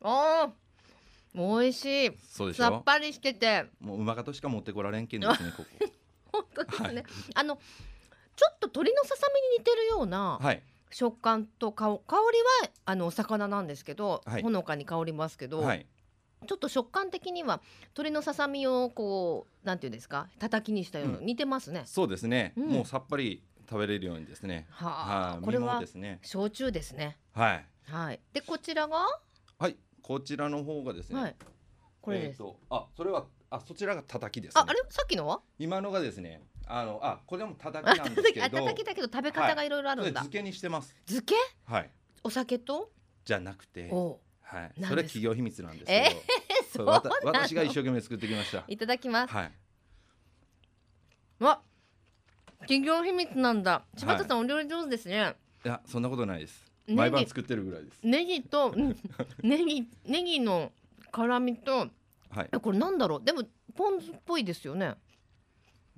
[0.01, 0.49] おー
[1.35, 2.63] 美味しいそうでしょ？
[2.63, 5.51] さっぱりしててもう馬方しか持ってこられんけんですね。
[5.55, 5.89] ここ。
[6.31, 7.03] 本当ですね、はい
[7.35, 7.59] あの
[8.35, 10.61] ちょっと鶏のささみに似てるようなはい。
[10.91, 12.15] 食感と香香
[12.63, 15.85] りはあのお魚なんですけど、はいほのかに香りますけど、はい。
[16.47, 20.29] ちょっと食感的には鶏のささみをこうなんていうんですか？
[20.39, 22.53] 叩きにしたような、うん似てますねそうですね。
[22.55, 24.65] うんもうさっぱり食べれるようにですね。
[24.71, 25.41] はあ、はい。
[25.43, 26.19] これは身もですね。
[26.23, 27.65] 焼酎ですねはい。
[27.91, 29.05] はいでこちらが？
[29.57, 29.75] はい。
[30.01, 31.21] こちらの方がですね。
[31.21, 31.35] はい
[32.01, 34.61] これです、えーとあ、それはあそちらが叩きです、ね。
[34.61, 34.79] ああれ？
[34.89, 35.41] さっきのは？
[35.57, 36.41] 今のがですね。
[36.65, 38.49] あのあこれも叩あきなんですけど。
[38.49, 40.95] 叩きだけど食べ方がいろいろあこるんだ、れ漬けにしてます。
[41.05, 41.35] 漬け？
[41.65, 41.89] はい。
[42.23, 42.91] お酒と？
[43.25, 43.89] じゃなくて。
[43.91, 44.71] おはい。
[44.75, 45.97] それは企業秘密なんですけど。
[45.97, 46.09] え
[46.71, 48.63] それ そう私が一生懸命作ってきました。
[48.67, 49.51] いただきますはい。
[51.39, 51.61] わ
[52.61, 56.68] 企業秘密なんだ柴田さん、お料理上手ですねいやそんなことないです。
[56.95, 57.99] 毎晩作ってるぐらいです。
[58.03, 58.95] ネギとうん
[59.43, 60.71] ネギネギの
[61.11, 61.89] 辛みと
[62.29, 62.59] はいえ。
[62.59, 63.23] これなんだろう？
[63.23, 63.43] でも
[63.75, 64.95] ポン酢っぽいですよね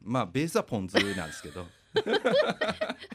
[0.02, 1.66] まあベースはポン酢なんですけど、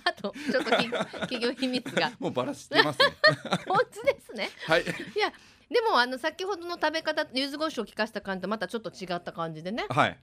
[0.05, 3.07] あとちょっとき企業秘密が もうバラしてますね。
[3.67, 4.83] ポン酢ですねはい。
[4.83, 4.85] い
[5.19, 5.33] や
[5.71, 10.19] でもあの先ほどの食べ方柚子胡椒を効かした感じとまたちょっと違った感じでねはい。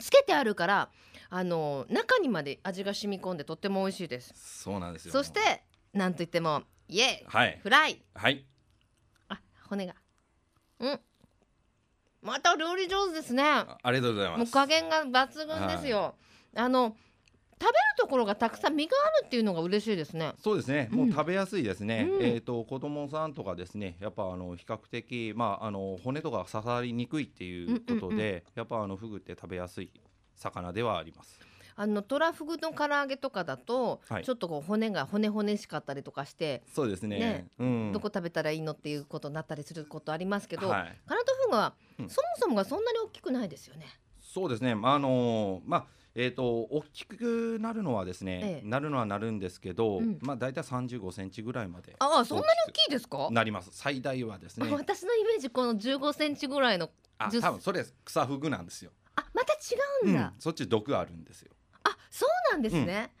[0.00, 0.90] つけてあるから
[1.30, 5.12] あの中にまで味が染み込んでとっても美味しいですそうなんですよ。
[5.12, 5.62] そして
[5.92, 8.44] なんといってもイエーイはいフライはい。
[9.28, 9.94] あ骨が
[10.80, 11.00] うん
[12.22, 14.52] また料理上手ですねあありがとうございもうます。
[14.52, 16.14] 加減が抜群ですよ。
[16.56, 16.96] あの
[17.60, 20.32] 食べるところがたくさん身があるっていうのが嬉しいですね。
[20.42, 20.88] そうですね。
[20.90, 22.06] もう食べやすいですね。
[22.10, 29.90] うんえっ、と子供さんとかですね、やっぱあの比較的まああの骨とか刺さりにくいっていうことで、うんうんうんやっぱあのフグって食べやすい
[30.34, 31.38] 魚ではあります。
[31.76, 37.18] あのトラフグの唐揚げとかだと、はいちょっとこう骨が骨骨しかったりとかして、そうですね。
[37.18, 37.92] ねうん。
[37.92, 40.96] どこ食べたらいいのっていうことになったりすることありますけど、はい。
[41.06, 43.86] カナトフグは、うんそもそもがそんなに大きくないですよね。
[44.20, 44.74] そうですね。
[44.74, 45.86] まああのまあ。
[46.16, 53.28] えー、と大きくなるのはですね、ええなるのはなるんですけど、うんまあ大体35センチぐらいまでああそんなに大きいですか？
[53.32, 59.56] なります最大はですね私のイメージこの15センチぐらいのあ10多分それ草フグなんですよ、あまた違
[60.04, 60.20] うんだ。
[60.20, 61.50] うんそっち毒あるんですよ
[61.84, 63.12] あそうなんですね。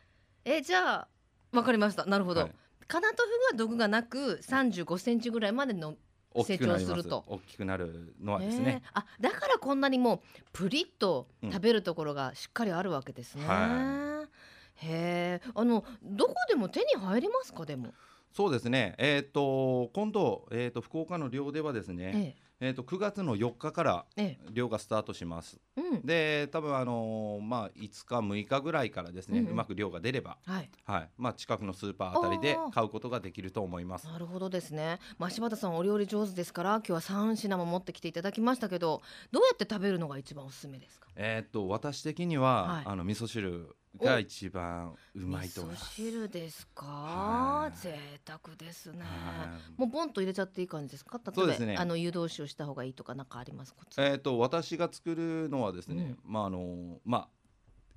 [0.44, 1.08] えじゃあ
[1.52, 2.04] わかりました。
[2.06, 2.40] なるほど。
[2.42, 2.52] はい。
[2.86, 5.94] カナトフグは毒がなく35センチぐらいまでの
[6.32, 6.86] 大きくなります。
[6.86, 7.24] 成長すると。
[7.26, 8.90] 大きくなるのはですね、えー。
[8.94, 10.20] あだからこんなにもう
[10.52, 13.46] プリッとうん食べるところがしっかりあるわけですね。
[13.46, 14.28] は
[14.76, 17.64] へえあのどこでも手に入りますか？
[17.64, 17.94] でも。
[18.32, 18.96] そうですね。
[18.98, 30.70] えっ、と今度、えー、と福岡の漁ではですね、ええー、と9月の4日からええ漁がスタートしますえうんで多分あのーまあ5日6日ぐらいからですね、ううんまく漁が出ればはい。
[30.84, 34.06] はいまあ、近くのスーパーあたりで買うことができると思います。
[34.06, 34.98] なるほどですね。
[35.18, 41.08] まあ柴田さんお料理上手ですから今日は三品も持ってきていただきましたけどどうやって食べるのが一番おすすめですか？
[41.16, 46.00] えーっと私的には、はいあの味噌汁が一番うまいと思います。
[46.00, 46.84] 味噌汁ですか？
[46.86, 47.70] は。
[47.74, 47.78] い。
[47.78, 49.00] 贅沢ですね。
[49.00, 49.80] はい。
[49.80, 51.18] もうポンと入れちゃっていい感じですか？
[51.18, 51.76] 例えばそうですね。
[51.78, 53.74] あの湯通しをした方がいいとかなんかあります？
[53.98, 57.28] えーっと私が作るのはですね、まああのまあ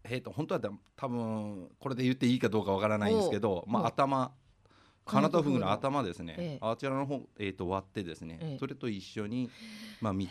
[0.04, 4.32] えーっと本当はだ多分これで言っていいかどうかわからないんですけど、まおあ頭
[5.06, 6.58] カナトフグの頭ですね、ええ。
[6.62, 8.60] あちらの方、えーっと割ってですね、ええ。
[8.60, 9.50] それと一緒に
[10.02, 10.28] まあみ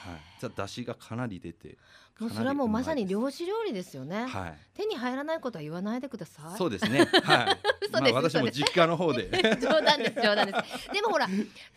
[0.00, 1.76] はい、じゃあ出汁がかなり出て
[2.20, 4.26] もうそれはもうまさに量漁師料理ですよね。
[4.26, 6.56] はい手に入らないことは言わないでください。
[6.56, 7.00] そうですね。
[7.00, 7.06] はい。
[7.92, 9.28] まあ私も実家の方で。
[9.60, 10.90] 冗談です冗談です。
[10.90, 11.26] でもほら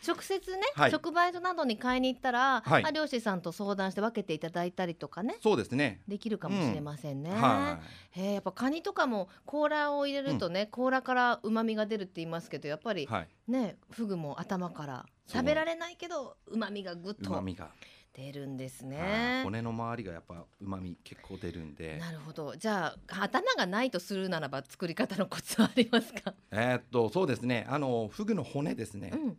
[0.06, 6.02] 直接ね、はい直売所などに買いに行ったら、はいあ漁師さんと相談して分けていただいたりとかねそうですね。
[6.08, 7.32] できるかもしれませんね。
[7.32, 7.80] は
[8.12, 13.08] へえやっぱカニとかも甲羅を入れるとね、甲羅から旨味が出るって言いますけどやっぱりい。
[13.08, 13.28] はい。
[13.48, 17.72] ねフグも頭から食べられないけど旨味がぐっと旨味が。
[18.14, 19.42] 出るんですはいね。
[19.44, 21.98] 骨の周りがやっぱ旨味結構出るんで。
[21.98, 27.66] なるほどじゃあ頭がないとするならば作り方のコツはありますか、えーっとそうですね。
[27.70, 29.16] あのフグの骨ですねう。
[29.16, 29.38] ん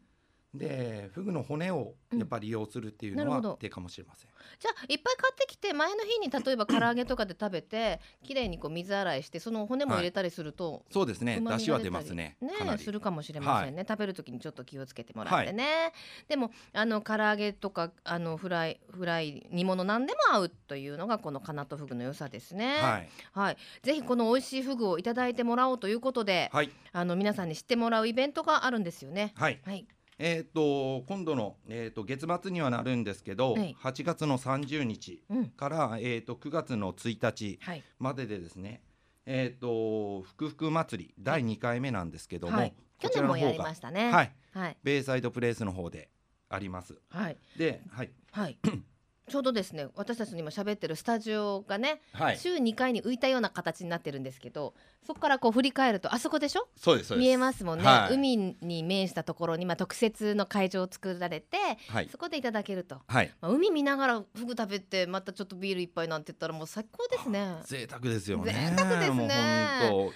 [0.55, 4.30] でフグの骨をやっぱり利用するっていうのは手かもしれません、
[4.61, 11.42] じゃあいっぱい買ってきて前の日に例えば唐揚げとかで食べて綺麗にこう水洗いしてその骨も入れたりすると、そうですね。
[11.44, 12.36] 出汁は出ますね。
[12.40, 15.92] ねするかもしれませんね、食べる時にちょっと気をつけてもらってね、
[16.28, 22.76] でもあの唐揚げとかあのフライフライ煮物なんでも合うというのがこのかなとフグの良さですね。
[22.80, 23.09] はい。
[23.32, 26.70] はい、ぜひこの美味しいフグをいただいてもらおうということで、はい。
[26.92, 29.32] あの皆さんに知ってもらうイベントがあるんですよね。
[29.34, 29.61] はい。
[29.64, 29.86] はい
[30.18, 33.76] えっ、と今度の、えー、と月末にはなるんですけど、はい。
[33.82, 35.46] 8月の30日うん。
[35.50, 37.82] から、えー、と9月の1日はい。
[37.98, 38.82] まででですね
[39.26, 42.74] えっ、とふくふく祭り第2回目なんですけども、はい。
[42.98, 44.10] 去年もやりましたね。
[44.10, 44.32] はい。
[44.52, 44.76] はい。
[44.82, 46.10] ベイサイドプレイスの方で
[46.48, 46.94] あります。
[47.10, 47.36] はい。
[47.56, 48.10] ではい。
[48.30, 48.58] はい
[49.26, 52.38] ちょうどですね私たちの今喋ってるスタジオがね、はい。
[52.38, 54.74] 週2回に浮いたような形になってるんですけど
[55.06, 56.68] そこからこう振り返るとあそこでしょ？
[56.76, 58.14] そうです見えますもんね、はい。
[58.14, 61.56] 海に面したところに、まあ、特設の会場を作られて、
[61.88, 62.08] はい。
[62.10, 63.32] そこでいただけると、はい。
[63.40, 67.56] まあ、海見ながらフグ食べてまたちょっとビール一杯なんて言ったらもう最高ですね。
[67.64, 68.52] 贅沢ですよね。
[68.52, 69.28] 贅沢ですね。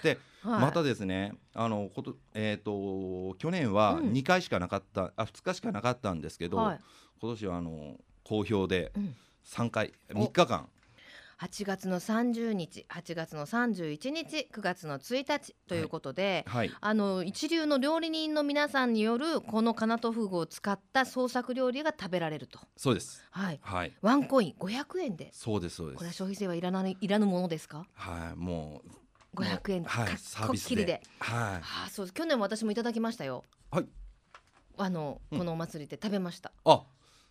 [0.03, 4.11] で、はい、またですねあのことえっ、と去年はうん。
[4.11, 6.79] 2回しかなかった、あ2日しかなかったんですけど、はい。
[7.21, 7.97] 今年はあの
[8.29, 9.15] 好評でうん。
[9.43, 10.25] 3回お。
[10.25, 10.69] 3日間。
[11.39, 16.71] 8月の30日8月の31日9月の1日ということで、はい。
[16.81, 23.23] あの一流の料理人の皆さんによるこのカナトフグを使った創作料理が食べられると、そうです。
[23.31, 23.93] はい、はい。
[24.01, 25.29] ワンコイン500円で。
[25.31, 27.85] そうですそうでこれはす消費税はいらないいらぬものですか？
[27.93, 28.81] はいも
[29.33, 30.85] う500円はいかっこっきりで。
[30.85, 31.39] ではい。
[31.39, 33.45] はあ、そう去年も私もいただきましたよ。
[33.71, 33.85] はい。
[34.77, 35.37] あのうん。
[35.39, 36.83] このお祭りで食べました、あ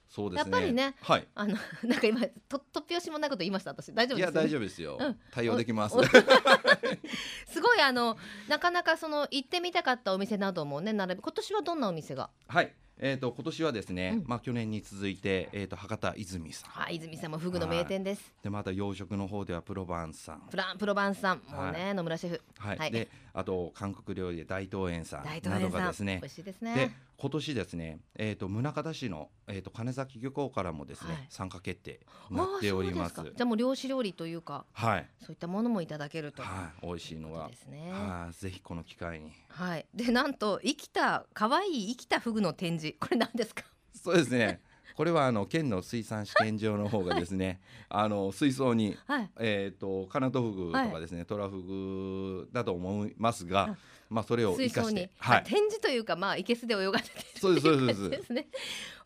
[0.08, 0.50] そうですね。
[0.50, 1.28] やっぱりねはい。
[1.34, 3.92] あの なんか今と突拍子もないこと言いました私。
[3.92, 5.20] 大丈夫ですいや大丈夫ですよ、うん。
[5.30, 5.96] 対応できます。
[5.96, 6.02] お
[7.46, 8.16] すごいあの
[8.48, 12.30] なかなかその行ってみたかったお店などもね並び今年はどんなお店が？
[12.48, 12.74] はい。
[13.00, 14.24] えー、と今年はですね、うん。
[14.26, 16.70] まあ去年に続いて、えー、と博多泉さん。
[16.70, 18.32] はい泉さんもフグの名店です。
[18.42, 20.40] でまた洋食の方ではプロバンスさん。
[20.50, 21.38] プランプロバンスさん。
[21.48, 22.42] もうね、は野村シェフ。
[22.58, 22.90] はい、はい。
[22.90, 25.80] であと韓国料理で大東園さんなど大東園さん。
[25.82, 26.18] がですね。
[26.20, 31.26] 美味しいですでね今年ですね、えー、と宗像市の、えー、と金崎漁港からもですね、はい。
[31.28, 32.00] 参加決定
[32.30, 33.16] なっております。
[33.16, 35.06] じゃあもう漁師料理というかはい。
[35.18, 36.86] そういったものもいただけるとはい。
[36.86, 37.90] 美味しいのがですね。
[37.90, 38.32] はい。
[38.34, 39.32] ぜひこの機会に。
[39.48, 39.86] はい。
[39.92, 42.96] でなんと生きた可愛い生きたフグの展示。
[43.00, 43.64] これ何ですか？
[44.00, 44.60] そうですね。
[44.94, 49.30] これはあの県の水産試験場の方がですね あの水槽にはい。
[49.38, 53.76] えー、とカナトフグとかですね、トラフグだと思いますが、
[54.10, 55.38] まあそれを生かし水槽に、てはい。
[55.38, 58.10] あ展示というかまあ生けすで泳がせてるそうですそうです。
[58.10, 58.48] ですね。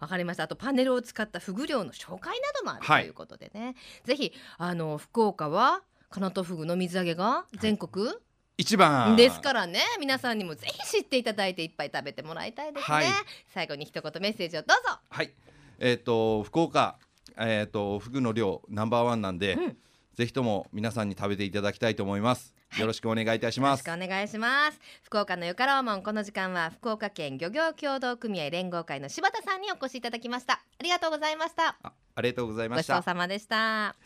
[0.00, 0.44] わかりました。
[0.44, 3.10] あとパネルを使ったフグ漁の紹介などもあるはいとい。
[3.10, 8.10] うことでね、ぜひあの福岡はカナトフグの水揚げが全国、
[8.58, 9.16] 一番。
[9.16, 9.80] ですからね。
[9.98, 13.06] 皆さんにもぜひ知っていただいていっぱい食べてもらいたいですね、はい。
[13.48, 14.98] 最後に一言メッセージをどうぞ。
[15.10, 15.32] はい。
[15.78, 16.98] えっ、と福岡
[17.36, 19.78] えっ、とフグの量ナンバーワンなんで、うん
[20.14, 22.80] ぜひとも皆さんに食べていただきたいと思います、はい。
[22.80, 24.78] よろしくお願いいたしよろしますくお願いします。
[25.02, 30.54] 福岡のよかろうもんこの時間は福岡県漁業協同組合連合会の柴田さんにお越しいただきました。
[30.54, 31.76] ありがとうございました。
[31.82, 32.94] あありがとうございごちました。
[32.94, 33.96] そうさまでした。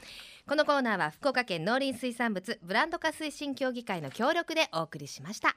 [0.48, 5.56] このコーナーは福岡県農林水産物ブランド化推進協議会の協力でお送りしました。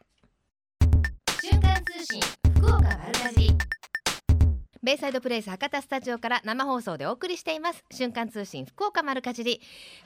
[1.41, 2.21] 瞬間通信
[2.57, 3.78] 福岡丸かじり
[4.81, 7.83] ベイサイドプレイス博多スタジオから生放送でお送りしています。
[7.91, 9.59] 瞬間通信福岡丸かじり。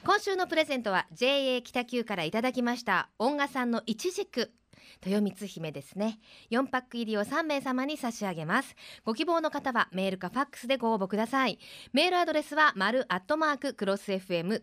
[0.04, 3.08] 今週のプレゼントは JA 北九からいただきました。
[3.20, 4.50] 音賀さんのいちじく
[5.06, 6.18] 豊光姫ですね。
[6.50, 8.74] 4パック入りを3名様に差し上げます。
[9.04, 11.60] ご希望の方はメールかファックスでご応募ください。
[11.92, 14.58] メールアドレスは丸アットマーククロス FM.co.jp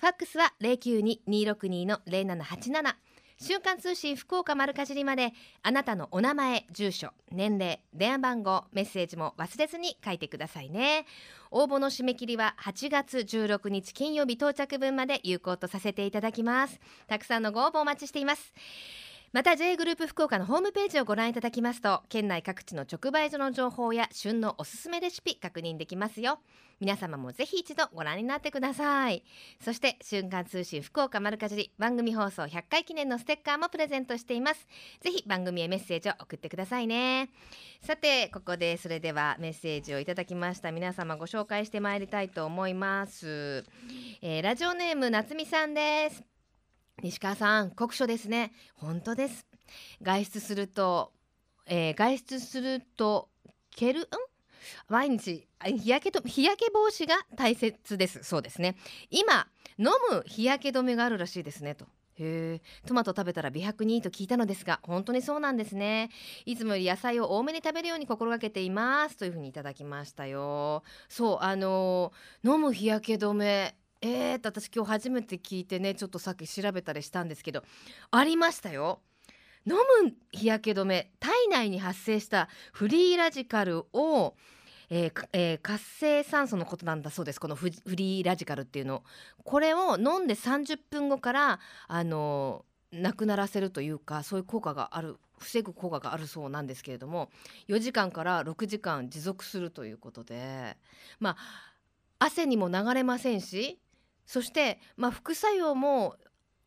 [0.00, 2.96] ファックスは092-262の0787
[3.42, 5.32] 週刊通信福岡丸かじりまで
[5.62, 11.06] あなたのお名前住所年齢電話番号メッセージも忘れずに書いてくださいね。
[11.50, 16.78] 応募の締め切りは8月16日金曜日到着分まで有効とさせていただきます。
[17.06, 18.52] たくさんのご応募お待ちしています。
[19.32, 26.40] また J グループ福岡のホームページをご覧いただきますと県内各地の直売所の情報や旬のおすすめレシピ確認できますよ。
[26.80, 29.22] 皆様もぜひ一度ご覧になってください。
[29.64, 34.66] そして瞬間通信福岡丸かじり番組放送100回記念のステッカーもプレゼントしています。
[35.00, 37.30] ぜひ番組へメッセージを送ってくださいね。
[37.82, 40.72] さてここでそれではメッセージをいただきました。
[40.72, 43.64] 皆様ご紹介してまいりたいと思います、
[44.22, 46.29] えーラジオネーム夏美さんです。
[47.02, 48.52] 西川さん酷暑ですね。
[48.74, 49.46] 本当です。
[50.02, 51.12] 外出すると、
[51.66, 53.30] えー外出すると
[53.74, 54.04] けるん？
[54.88, 58.22] 毎日日焼けと日焼け防止が大切です。
[58.22, 58.76] そうですね。
[59.10, 59.46] 今
[59.78, 61.74] 飲む日焼け止めがあるらしいですね。
[61.74, 61.86] と。
[62.18, 66.10] へえトマト食べたら美白にいいと聞いたのですが本当にそうなんですね。
[66.44, 69.16] いつもより野菜を多めに食べるように心がけています。
[69.16, 70.82] というふうにいただきましたよ。
[71.08, 77.62] そうあのー飲む日焼け止めえーっと私今日初めて聞いてねちょっとさっき調べたりしたんですけど
[78.10, 79.00] ありましたよ。
[79.66, 79.74] 飲
[80.04, 84.34] む日焼け止め体内に発生したフリーラジカルを
[84.88, 87.40] えーえー活性酸素のことなんだそうです。
[87.40, 89.04] このフフリーラジカルっていうの。
[89.44, 97.30] これを飲んで30分後からあのーなくならせるというかそういう効果がある防ぐ効果があるそうなんですけれども
[97.68, 100.76] 4時間から6時間持続するということで。
[101.20, 101.70] まあ
[102.18, 103.78] 汗にも流れませんし
[104.30, 106.14] そしてまあ副作用も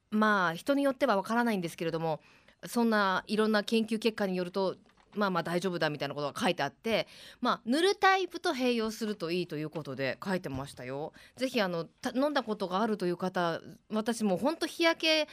[0.10, 2.20] まあ人によってはわからないんですけれども
[2.66, 4.76] そんないろんな研究結果によると
[5.14, 7.08] まあまあ大丈夫だみたいなことが書いてあって
[7.40, 11.14] まあ塗るタイプと併用するといいということで書いてましたよ。
[11.38, 15.30] ぜひあの飲んだことがあるという方私も本当日焼け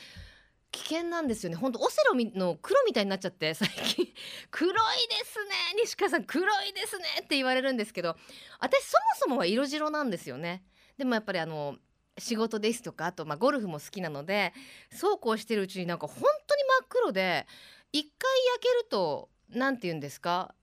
[0.71, 1.57] 危険なんですよね。
[1.57, 4.07] 本当オセロの黒みたいになっちゃって最近。
[4.53, 4.75] 黒い
[5.09, 5.83] ですね！
[5.83, 7.05] 西川さん黒いですね！
[7.25, 8.17] って言われるんですけど
[8.61, 10.63] 私そもそもは色白なんですよね。
[10.97, 11.77] でもやっぱりあの
[12.21, 14.53] 仕事ですとかあとまあゴルフも好きなので
[14.91, 16.17] そうこうしてるうちになんか本
[16.47, 17.47] 当に真っ黒で
[17.93, 20.55] 一回焼けるとなんて言うんですか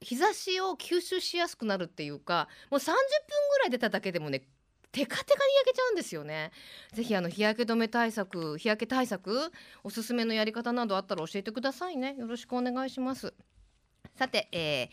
[0.00, 4.42] 日差しを吸収しやすくなるっていうかもう30分ぐらい出ただけでもね
[4.92, 6.50] テカテカに焼けちゃうんですよね。
[6.92, 9.52] ぜひあの日焼け止め対策日焼け対策
[9.84, 12.16] おすすめのやり方などあったら教えてくださいね。
[12.18, 13.32] よろしくお願いします。
[14.16, 14.90] さて、え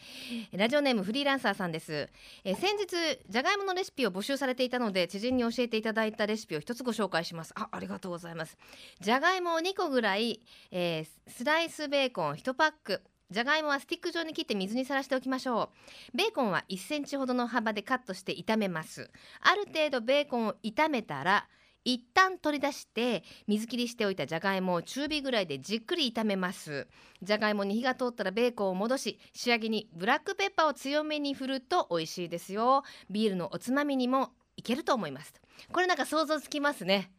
[0.51, 2.10] ーラジオネームフリーランサーさんです、
[2.43, 2.88] えー先日
[3.30, 7.53] じゃがいものレシピを募集されていたので知人に教えていただいたレシピを一つご紹介します。
[7.55, 8.58] あありがとうございます。
[9.01, 10.41] じゃがいもを2個ぐらい、
[10.72, 13.01] えースライスベーコン1パック。
[13.30, 15.72] じゃがいもはスティック状に切って水にさらしておきましょ
[16.14, 16.18] う。
[16.18, 19.12] ベーコンは1センチほどの幅でカットして炒めます。
[19.41, 21.47] ある程度ベーコンを炒めたら
[21.88, 26.86] 一旦取り出して水切りしておいたじゃがいもを中火ぐらいでじっくり炒めます。
[27.24, 32.84] じゃがいもに火が通ったらベーコンを戻し仕上げにブラックペッパーを強めに振ると美味しいですよ。
[33.10, 35.34] ビールのおつまみにもいけると思います。
[35.72, 37.10] これなんか想像つきますね。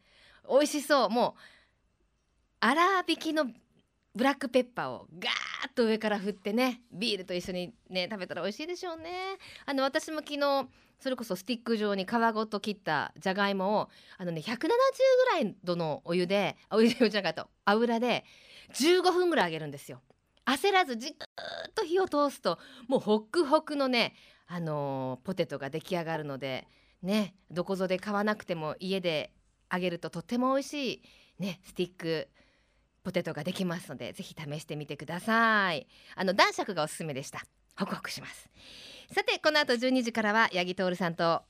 [0.51, 1.09] 美味しそう。
[1.09, 1.35] も
[2.63, 3.47] う粗挽きの
[4.15, 9.39] ブラックペッパーをガーッと上から振ってねビールと一緒にね食べたら美味しいでしょうね。
[9.65, 10.69] あの私も昨日
[11.01, 14.69] それこそスティック状に皮ごと切ったじゃがいもをあのね170ぐ
[15.33, 18.25] らい度のお湯でお湯じゃなかった油で
[18.75, 20.01] 15分ぐらい揚げるんですよ。
[20.45, 21.13] 焦らずじっ
[21.75, 24.15] と火を通すともうホックホクのね
[24.47, 26.67] あのーポテトが出来上がるので
[27.03, 29.33] ねどこぞで買わなくても家で
[29.73, 31.03] 揚げるととっても美味しい
[31.39, 32.29] ねスティック
[33.05, 35.87] ポテトができますのでぜひ試してみてください。
[36.17, 37.43] あの男爵がおすすめでした。
[37.79, 38.51] ホクホクします。
[39.11, 41.43] さてこの後12時からは八木徹さんと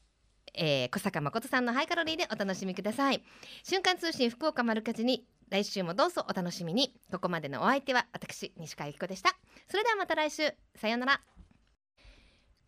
[0.55, 3.23] えー小坂誠さんのハイカロリーでお楽しみください。
[3.65, 6.95] 瞬間通信福岡丸かじに来週もどうぞお楽しみに。
[7.11, 9.37] ここまでのお相手は私西川由紀子でした。
[9.69, 10.53] それではまた来週。
[10.77, 11.21] さようなら。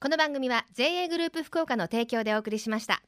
[0.00, 3.02] この番組は JA グループ福岡の提供でお送りしました。